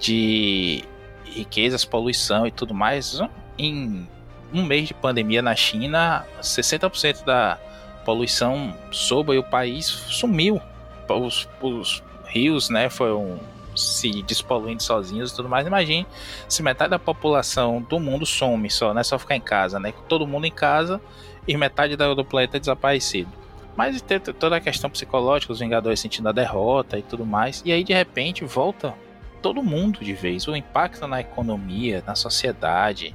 [0.00, 0.84] de
[1.24, 3.20] riquezas, poluição e tudo mais.
[3.58, 4.08] Em
[4.52, 7.58] um mês de pandemia na China, 60% da
[8.04, 10.60] poluição sobre o país sumiu.
[11.08, 13.40] Os, os rios, né, foram
[13.78, 15.66] se despoluindo sozinhos e tudo mais.
[15.66, 16.06] Imagine
[16.48, 19.02] se metade da população do mundo some só, né?
[19.02, 19.92] Só ficar em casa, né?
[20.08, 21.00] Todo mundo em casa
[21.46, 23.30] e metade do planeta desaparecido.
[23.76, 27.62] Mas tem toda a questão psicológica, os Vingadores sentindo a derrota e tudo mais.
[27.64, 28.92] E aí de repente volta
[29.40, 30.48] todo mundo de vez.
[30.48, 33.14] O impacto na economia, na sociedade,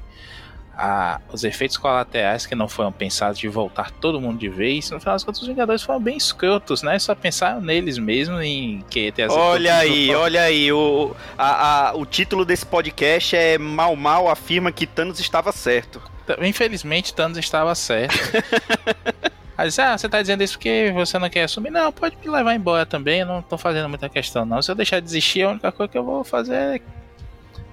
[0.77, 4.99] a, os efeitos colaterais que não foram pensados de voltar todo mundo de vez, no
[4.99, 6.97] final das contas os Vingadores foram bem escrotos, né?
[6.99, 11.95] Só pensaram neles mesmo em que ter as Olha aí, olha aí, o, a, a,
[11.95, 16.01] o título desse podcast é Mal Mal afirma que Thanos estava certo.
[16.41, 18.15] Infelizmente Thanos estava certo.
[19.55, 21.69] Aí disse, ah, você tá dizendo isso porque você não quer assumir?
[21.69, 24.61] Não, pode me levar embora também, eu não tô fazendo muita questão não.
[24.63, 26.81] Se eu deixar de desistir, a única coisa que eu vou fazer é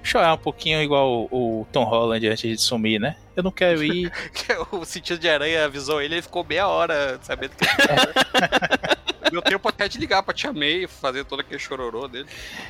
[0.03, 3.15] chorar um pouquinho igual o, o Tom Holland antes de sumir, né?
[3.35, 4.11] Eu não quero ir.
[4.71, 9.67] o sentido de aranha avisou ele, ele ficou meia hora sabendo que ele Deu tempo
[9.69, 12.27] até de ligar pra Tia May fazer todo aquele chororô dele.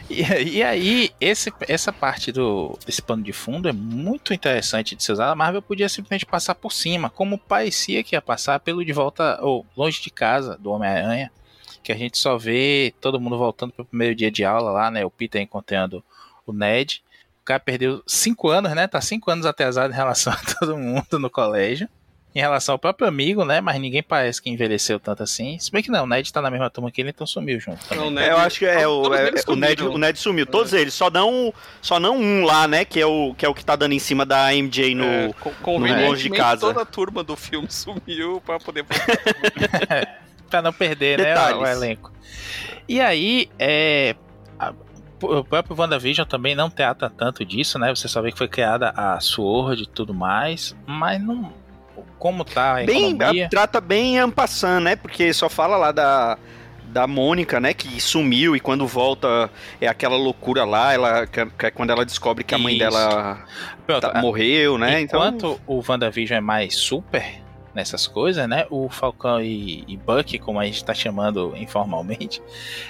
[0.09, 5.03] E, e aí, esse, essa parte do, desse pano de fundo é muito interessante de
[5.03, 5.31] ser usada.
[5.31, 9.39] A Marvel podia simplesmente passar por cima, como parecia que ia passar pelo De Volta,
[9.41, 11.31] ou Longe de Casa, do Homem-Aranha.
[11.81, 15.03] Que a gente só vê todo mundo voltando pro primeiro dia de aula lá, né?
[15.03, 16.03] O Peter encontrando
[16.45, 17.01] o Ned.
[17.41, 18.87] O cara perdeu cinco anos, né?
[18.87, 21.89] Tá cinco anos atrasado em relação a todo mundo no colégio.
[22.33, 23.59] Em relação ao próprio amigo, né?
[23.59, 25.59] Mas ninguém parece que envelheceu tanto assim.
[25.59, 27.93] Se bem que não, o Ned tá na mesma turma que ele, então sumiu junto.
[27.93, 30.45] Não, Ned, eu acho que é, o, é, o, Ned, o Ned sumiu.
[30.45, 30.79] Todos é.
[30.79, 32.85] eles, só não, só não um lá, né?
[32.85, 35.33] Que é, o, que é o que tá dando em cima da MJ no, é,
[35.61, 36.61] com, no longe de casa.
[36.61, 38.85] Toda a turma do filme sumiu pra poder.
[40.49, 41.57] pra não perder, Detalhes.
[41.57, 41.57] né?
[41.57, 42.13] O, o elenco.
[42.87, 44.15] E aí, é
[45.21, 47.93] o próprio WandaVision também não trata tanto disso, né?
[47.93, 51.53] Você só vê que foi criada a Sword e tudo mais, mas não.
[52.17, 53.49] Como tá a bem, economia...
[53.49, 54.95] Trata bem Ampassan, né?
[54.95, 56.37] Porque só fala lá da,
[56.91, 57.73] da Mônica, né?
[57.73, 59.49] Que sumiu e quando volta
[59.79, 62.83] é aquela loucura lá, ela, que, que é quando ela descobre que a mãe Isso.
[62.83, 63.43] dela
[63.87, 65.01] Pronto, tá, morreu, né?
[65.01, 65.59] Enquanto então...
[65.65, 67.40] o WandaVision é mais super,
[67.73, 68.65] nessas coisas, né?
[68.69, 72.41] O Falcão e, e Buck, como a gente tá chamando informalmente,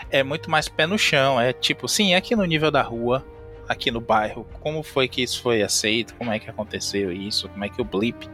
[0.10, 1.40] é muito mais pé no chão.
[1.40, 3.26] É tipo, sim, é aqui no nível da rua,
[3.68, 7.64] aqui no bairro, como foi que isso foi aceito, como é que aconteceu isso, como
[7.64, 8.30] é que o blip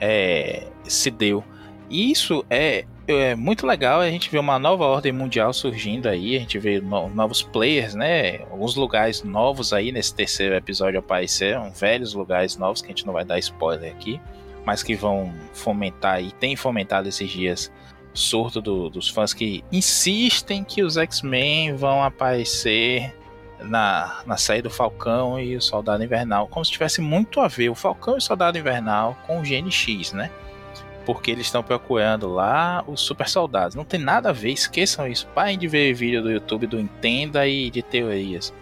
[0.00, 1.44] é, se deu.
[1.88, 6.36] E isso é, é muito legal, a gente vê uma nova ordem mundial surgindo aí,
[6.36, 8.38] a gente vê no, novos players, né?
[8.50, 13.12] Alguns lugares novos aí nesse terceiro episódio apareceram, velhos lugares novos que a gente não
[13.12, 14.20] vai dar spoiler aqui
[14.66, 17.72] mas que vão fomentar e tem fomentado esses dias
[18.12, 23.14] surto do, dos fãs que insistem que os X-Men vão aparecer
[23.60, 27.68] na, na série do Falcão e o Soldado Invernal, como se tivesse muito a ver
[27.68, 30.30] o Falcão e o Soldado Invernal com o GNX, né?
[31.04, 33.76] Porque eles estão procurando lá os super soldados.
[33.76, 35.28] Não tem nada a ver, esqueçam isso.
[35.28, 38.52] Parem de ver vídeo do YouTube do Entenda e de teorias.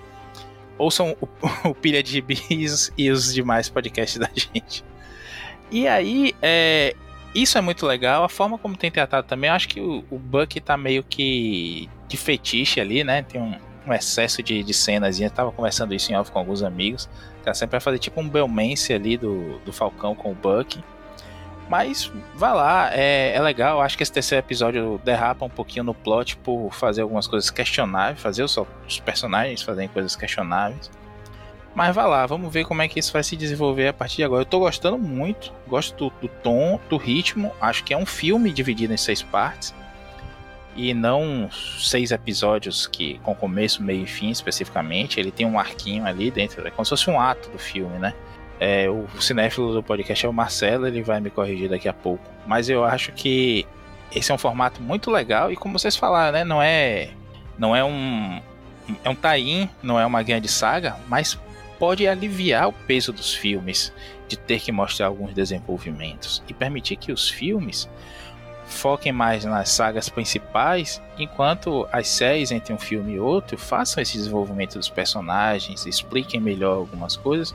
[0.77, 1.29] Ouçam o,
[1.71, 4.85] o Pilha de Bis e os demais podcasts da gente.
[5.75, 6.95] E aí, é,
[7.35, 8.23] isso é muito legal.
[8.23, 12.17] A forma como tem tratado também, acho que o, o Buck tá meio que de
[12.17, 13.23] fetiche ali, né?
[13.23, 15.19] Tem um, um excesso de, de cenas.
[15.19, 17.11] Eu tava conversando isso em off com alguns amigos.
[17.45, 20.79] Ela sempre vai fazer tipo um Belmance ali do, do Falcão com o Buck.
[21.69, 23.81] Mas vá lá, é, é legal.
[23.81, 28.21] Acho que esse terceiro episódio derrapa um pouquinho no plot por fazer algumas coisas questionáveis,
[28.21, 28.57] fazer os,
[28.87, 30.89] os personagens fazerem coisas questionáveis.
[31.75, 34.25] Mas vai lá, vamos ver como é que isso vai se desenvolver a partir de
[34.25, 34.43] agora.
[34.43, 37.53] Eu tô gostando muito, gosto do, do tom, do ritmo.
[37.61, 39.75] Acho que é um filme dividido em seis partes
[40.77, 41.49] e não
[41.79, 45.19] seis episódios que com começo, meio e fim especificamente.
[45.19, 48.15] Ele tem um arquinho ali dentro, é como se fosse um ato do filme, né?
[48.61, 52.25] É, o cinéfilo do podcast é o Marcelo, ele vai me corrigir daqui a pouco.
[52.47, 53.67] Mas eu acho que
[54.15, 56.45] esse é um formato muito legal e como vocês falaram, né?
[56.45, 57.11] Não é,
[57.59, 58.41] não é um
[59.03, 61.39] é um tie não é uma grande saga, mas
[61.85, 63.93] pode aliviar o peso dos filmes
[64.27, 67.91] de ter que mostrar alguns desenvolvimentos e permitir que os filmes
[68.67, 74.17] foquem mais nas sagas principais, enquanto as séries entre um filme e outro façam esse
[74.17, 77.55] desenvolvimento dos personagens, expliquem melhor algumas coisas,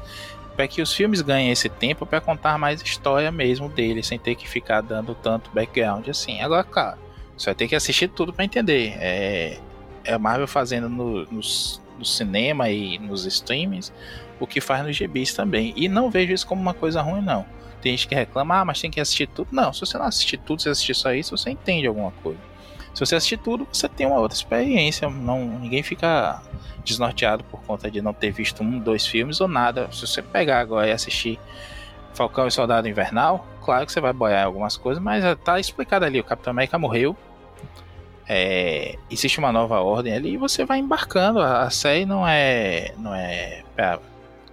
[0.55, 4.35] para que os filmes ganhem esse tempo para contar mais história mesmo deles, sem ter
[4.35, 6.39] que ficar dando tanto background assim.
[6.39, 6.99] Agora, claro,
[7.35, 8.93] você vai ter que assistir tudo para entender.
[8.99, 9.57] É,
[10.03, 13.93] é Marvel fazendo no, nos no cinema e nos streamings
[14.39, 15.73] o que faz nos gibis também.
[15.75, 17.45] E não vejo isso como uma coisa ruim, não.
[17.81, 19.49] Tem gente que reclama, ah, mas tem que assistir tudo.
[19.51, 22.39] Não, se você não assistir tudo, se assistir só isso, você entende alguma coisa.
[22.93, 25.09] Se você assistir tudo, você tem uma outra experiência.
[25.09, 26.41] Não, ninguém fica
[26.83, 29.89] desnorteado por conta de não ter visto um, dois filmes ou nada.
[29.91, 31.39] Se você pegar agora e assistir
[32.13, 36.19] Falcão e Soldado Invernal, claro que você vai boiar algumas coisas, mas tá explicado ali.
[36.19, 37.15] O Capitão América morreu.
[38.31, 41.39] É, existe uma nova ordem ali e você vai embarcando.
[41.39, 43.99] A série não é, não é pra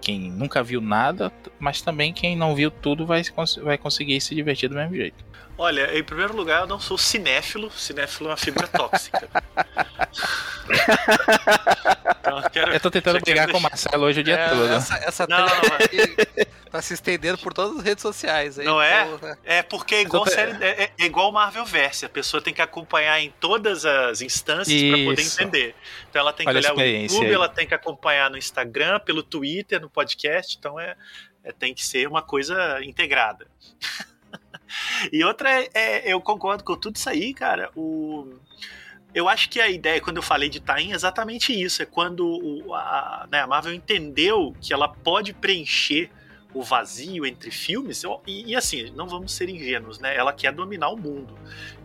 [0.00, 3.22] quem nunca viu nada, mas também quem não viu tudo vai,
[3.62, 5.22] vai conseguir se divertir do mesmo jeito.
[5.58, 7.70] Olha, em primeiro lugar, eu não sou cinéfilo.
[7.70, 9.26] Cinéfilo é uma figura tóxica.
[12.20, 14.66] então, eu, quero, eu tô tentando brigar com o Marcelo hoje o dia é, todo.
[14.66, 15.46] Essa, essa não, não,
[16.70, 18.58] tá se estendendo por todas as redes sociais.
[18.58, 19.06] Aí, não é?
[19.06, 19.38] Porra.
[19.44, 22.04] É porque é igual, série, é, é, igual Marvel Verse.
[22.04, 25.74] A pessoa tem que acompanhar em todas as instâncias para poder entender.
[26.10, 27.32] Então ela tem que Olha olhar o YouTube, aí.
[27.32, 30.54] ela tem que acompanhar no Instagram, pelo Twitter, no podcast.
[30.58, 30.94] Então é,
[31.42, 33.46] é tem que ser uma coisa integrada.
[35.12, 37.70] E outra é, é, eu concordo com tudo isso aí, cara.
[37.76, 38.34] O,
[39.14, 41.82] eu acho que a ideia, quando eu falei de Tain, é exatamente isso.
[41.82, 46.10] É quando o, a, né, a Marvel entendeu que ela pode preencher
[46.56, 50.16] o vazio entre filmes, e, e, assim, não vamos ser ingênuos, né?
[50.16, 51.34] Ela quer dominar o mundo.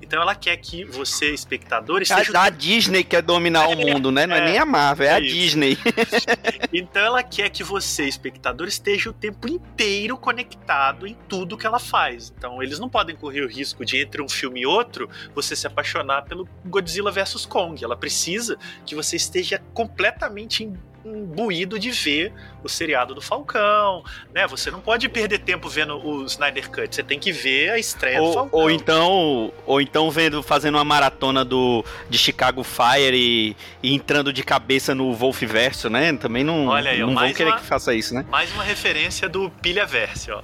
[0.01, 2.37] Então ela quer que você, espectador, esteja...
[2.39, 4.25] A, a Disney quer dominar é, o mundo, né?
[4.25, 5.35] Não é, é, nem a Marvel, é, é a isso.
[5.35, 5.77] Disney.
[6.71, 11.79] então ela quer que você, espectador, esteja o tempo inteiro conectado em tudo que ela
[11.79, 12.33] faz.
[12.37, 15.67] Então eles não podem correr o risco de, entre um filme e outro, você se
[15.67, 17.83] apaixonar pelo Godzilla vs Kong.
[17.83, 20.71] Ela precisa que você esteja completamente
[21.05, 22.33] imbuído de ver
[22.63, 24.03] o seriado do Falcão,
[24.33, 24.47] né?
[24.47, 28.21] Você não pode perder tempo vendo o Snyder Cut, você tem que ver a estreia
[28.21, 28.59] ou, do Falcão.
[28.59, 34.31] Ou então, ou então vendo, fazendo uma maratona do, de Chicago Fire e, e entrando
[34.31, 36.13] de cabeça no Wolfverso, né?
[36.13, 38.25] Também não, Olha aí, não vão querer uma, que faça isso, né?
[38.29, 40.41] Mais uma referência do Pilhaverse, ó.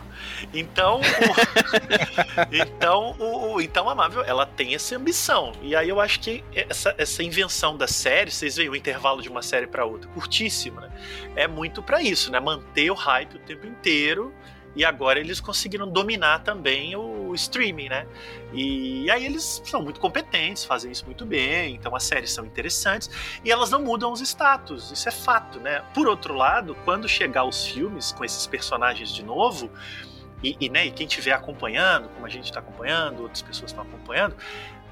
[0.53, 5.51] Então, o, então, o, então a Marvel, ela tem essa ambição.
[5.61, 9.29] E aí eu acho que essa, essa invenção da série, vocês veem o intervalo de
[9.29, 10.89] uma série para outra, curtíssimo, né?
[11.35, 12.39] É muito para isso, né?
[12.39, 14.33] Manter o hype o tempo inteiro.
[14.75, 18.05] E agora eles conseguiram dominar também o streaming, né?
[18.53, 23.09] E aí eles são muito competentes, fazem isso muito bem, então as séries são interessantes
[23.43, 25.83] e elas não mudam os status, isso é fato, né?
[25.95, 29.71] Por outro lado, quando chegar os filmes com esses personagens de novo,
[30.43, 33.83] e, e, né, e quem estiver acompanhando, como a gente está acompanhando, outras pessoas estão
[33.83, 34.35] acompanhando,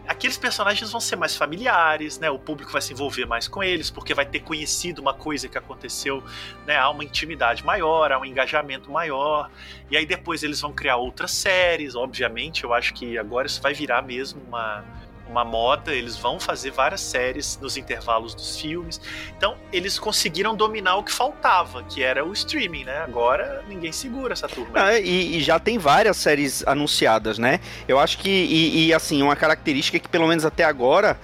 [0.07, 2.29] aqueles personagens vão ser mais familiares, né?
[2.29, 5.57] O público vai se envolver mais com eles, porque vai ter conhecido uma coisa que
[5.57, 6.23] aconteceu,
[6.65, 6.77] né?
[6.77, 9.49] Há uma intimidade maior, há um engajamento maior.
[9.89, 12.63] E aí depois eles vão criar outras séries, obviamente.
[12.63, 14.83] Eu acho que agora isso vai virar mesmo uma
[15.29, 19.01] uma moda, eles vão fazer várias séries nos intervalos dos filmes.
[19.37, 22.99] Então, eles conseguiram dominar o que faltava, que era o streaming, né?
[22.99, 24.71] Agora ninguém segura essa turma.
[24.75, 27.59] Ah, e, e, já tem várias séries anunciadas, né?
[27.87, 31.19] Eu acho que, e, e assim, uma característica que pelo menos até agora,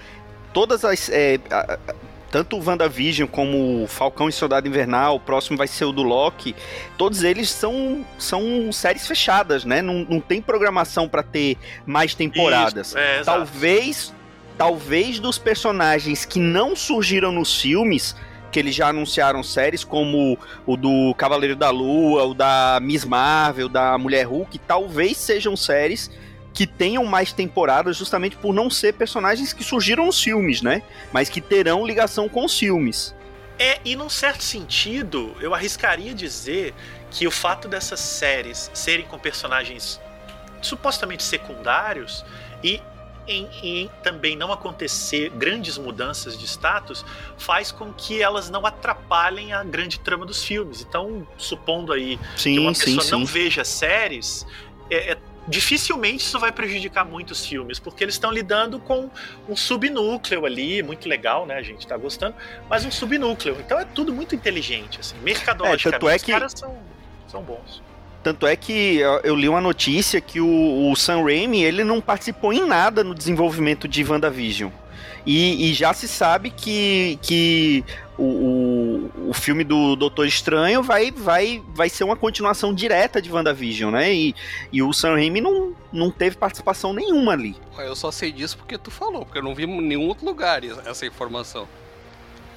[0.54, 1.10] todas as.
[1.10, 1.40] É,
[2.32, 6.02] tanto o WandaVision como o Falcão e Soldado Invernal, o próximo vai ser o do
[6.02, 6.56] Loki,
[6.98, 9.82] todos eles são, são séries fechadas, né?
[9.82, 12.96] Não, não tem programação para ter mais temporadas.
[12.96, 14.14] É, talvez,
[14.58, 18.16] talvez dos personagens que não surgiram nos filmes,
[18.50, 23.68] que eles já anunciaram séries, como o do Cavaleiro da Lua, o da Miss Marvel,
[23.68, 26.10] da Mulher Hulk, talvez sejam séries
[26.54, 30.84] que tenham mais temporadas justamente por não ser personagens que surgiram nos filmes, né?
[31.12, 33.16] Mas que terão ligação com os filmes.
[33.58, 36.74] É, e num certo sentido, eu arriscaria dizer
[37.10, 40.00] que o fato dessas séries serem com personagens
[40.62, 42.26] supostamente secundários
[42.64, 42.82] e
[43.28, 47.06] em, em, também não acontecer grandes mudanças de status
[47.38, 50.82] faz com que elas não atrapalhem a grande trama dos filmes.
[50.82, 54.46] Então, supondo aí sim, que uma pessoa sim, não veja séries,
[54.90, 55.18] é, é
[55.48, 59.10] dificilmente isso vai prejudicar muito os filmes, porque eles estão lidando com
[59.48, 61.56] um subnúcleo ali, muito legal, né?
[61.56, 62.36] A gente tá gostando,
[62.70, 63.58] mas um subnúcleo.
[63.60, 65.16] Então é tudo muito inteligente, assim.
[65.22, 66.32] Mercadologicamente, é, tanto é que...
[66.32, 66.78] os caras são,
[67.28, 67.82] são bons.
[68.24, 72.54] Tanto é que eu li uma notícia que o, o Sam Raimi, ele não participou
[72.54, 74.72] em nada no desenvolvimento de WandaVision.
[75.26, 77.84] E, e já se sabe que, que
[78.18, 78.81] o, o,
[79.30, 84.14] o, filme do Doutor Estranho vai, vai, vai ser uma continuação direta de WandaVision, né?
[84.14, 84.36] E,
[84.72, 87.56] e o Sam Raimi não, não teve participação nenhuma ali.
[87.78, 90.62] Eu só sei disso porque tu falou, porque eu não vi em nenhum outro lugar
[90.86, 91.68] essa informação.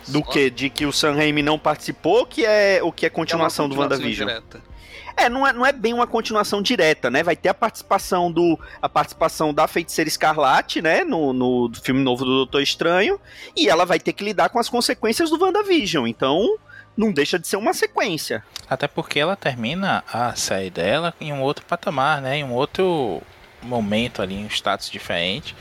[0.06, 0.50] Do Só- que?
[0.50, 3.74] De que o Sam Raimi não participou, que é o que é continuação, É uma
[3.74, 4.28] do WandaVision?
[4.28, 4.73] direta.
[5.16, 7.22] É, não é, não é bem uma continuação direta, né?
[7.22, 12.24] Vai ter a participação do a participação da Feiticeira Escarlate, né, no, no filme novo
[12.24, 13.20] do Doutor Estranho,
[13.56, 16.06] e ela vai ter que lidar com as consequências do WandaVision.
[16.06, 16.58] Então,
[16.96, 18.44] não deixa de ser uma sequência.
[18.68, 22.38] Até porque ela termina a série dela em um outro patamar, né?
[22.38, 23.22] Em um outro
[23.62, 25.54] momento ali, um status diferente.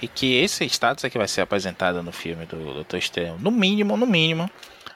[0.00, 3.36] E que esse status é que vai ser apresentado no filme do Doutor Estranho.
[3.40, 4.48] No mínimo, no mínimo.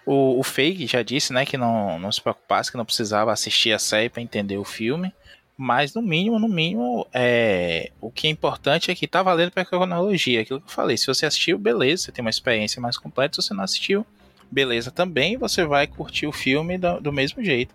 [0.04, 0.42] O, o
[0.86, 4.22] já disse, né, que não, não se preocupasse, que não precisava assistir a série para
[4.22, 5.12] entender o filme.
[5.56, 9.64] Mas no mínimo, no mínimo, é, o que é importante é que tá valendo pra
[9.64, 10.40] cronologia.
[10.40, 10.96] Aquilo que eu falei.
[10.96, 13.40] Se você assistiu, beleza, você tem uma experiência mais completa.
[13.40, 14.04] Se você não assistiu,
[14.50, 17.74] beleza também, você vai curtir o filme do, do mesmo jeito.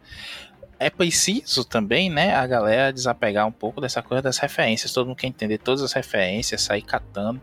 [0.80, 4.92] É preciso também, né, a galera desapegar um pouco dessa coisa das referências.
[4.92, 7.42] Todo mundo quer entender todas as referências, sair catando.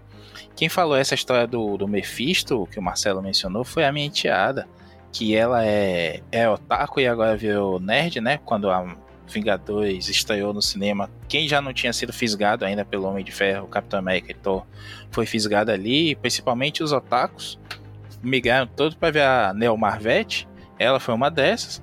[0.57, 4.69] Quem falou essa história do, do Mephisto, que o Marcelo mencionou, foi a minha enteada.
[5.13, 8.39] Que ela é, é otaku e agora virou nerd, né?
[8.45, 8.97] Quando a
[9.29, 13.67] Vingadores estreou no cinema, quem já não tinha sido fisgado ainda pelo Homem de Ferro,
[13.69, 14.67] Capitão América e Thor,
[15.11, 17.59] foi fisgado ali, principalmente os otakus
[18.25, 20.49] migraram todos para ver a Neo Marvete.
[20.79, 21.83] Ela foi uma dessas.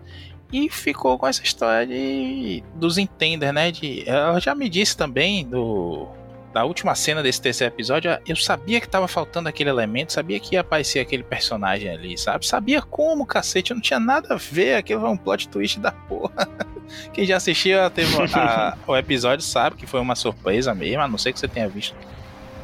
[0.52, 3.72] E ficou com essa história de, dos entender, né?
[3.72, 6.10] De, ela já me disse também do,
[6.54, 8.12] da última cena desse terceiro episódio.
[8.28, 12.46] Eu sabia que tava faltando aquele elemento, sabia que ia aparecer aquele personagem ali, sabe?
[12.46, 14.76] Sabia como, cacete, não tinha nada a ver.
[14.76, 16.48] Aquilo foi um plot twist da porra.
[17.14, 21.32] Quem já assistiu a- o episódio sabe que foi uma surpresa mesmo, a não ser
[21.32, 21.96] que você tenha visto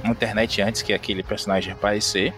[0.03, 2.33] na internet antes que aquele personagem aparecer.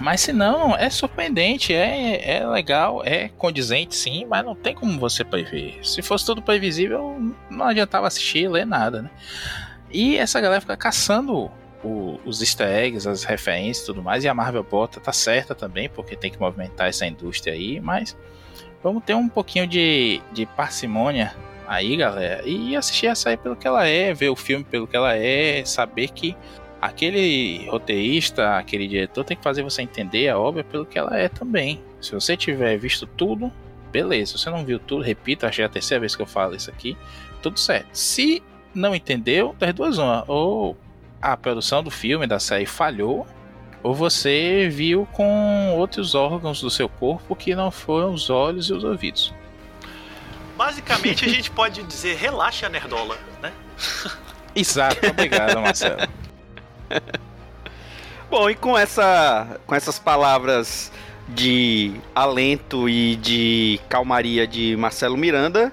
[0.00, 4.98] Mas se não, é surpreendente, é, é legal, é condizente sim, mas não tem como
[4.98, 5.78] você prever.
[5.82, 9.10] Se fosse tudo previsível, não adiantava assistir, ler nada, né?
[9.90, 11.50] E essa galera fica caçando
[11.82, 15.54] o- os easter eggs, as referências e tudo mais, e a Marvel bota, tá certa
[15.54, 18.16] também, porque tem que movimentar essa indústria aí, mas
[18.82, 21.34] vamos ter um pouquinho de, de parcimônia
[21.66, 24.96] aí, galera, e assistir a série pelo que ela é, ver o filme pelo que
[24.96, 26.36] ela é, saber que
[26.80, 31.28] aquele roteirista, aquele diretor tem que fazer você entender a obra pelo que ela é
[31.28, 31.80] também.
[32.00, 33.52] Se você tiver visto tudo,
[33.92, 34.32] beleza.
[34.32, 36.70] Se você não viu tudo, repito, que é a terceira vez que eu falo isso
[36.70, 36.96] aqui,
[37.42, 37.88] tudo certo.
[37.92, 38.42] Se
[38.74, 40.76] não entendeu, das duas uma, ou
[41.20, 43.26] a produção do filme, da série falhou,
[43.82, 48.72] ou você viu com outros órgãos do seu corpo que não foram os olhos e
[48.72, 49.32] os ouvidos.
[50.56, 53.52] Basicamente, a gente pode dizer relaxa a nerdola, né?
[54.54, 56.08] Exato, obrigado, Marcelo.
[58.30, 60.92] Bom, e com essa com essas palavras
[61.28, 65.72] de alento e de calmaria de Marcelo Miranda,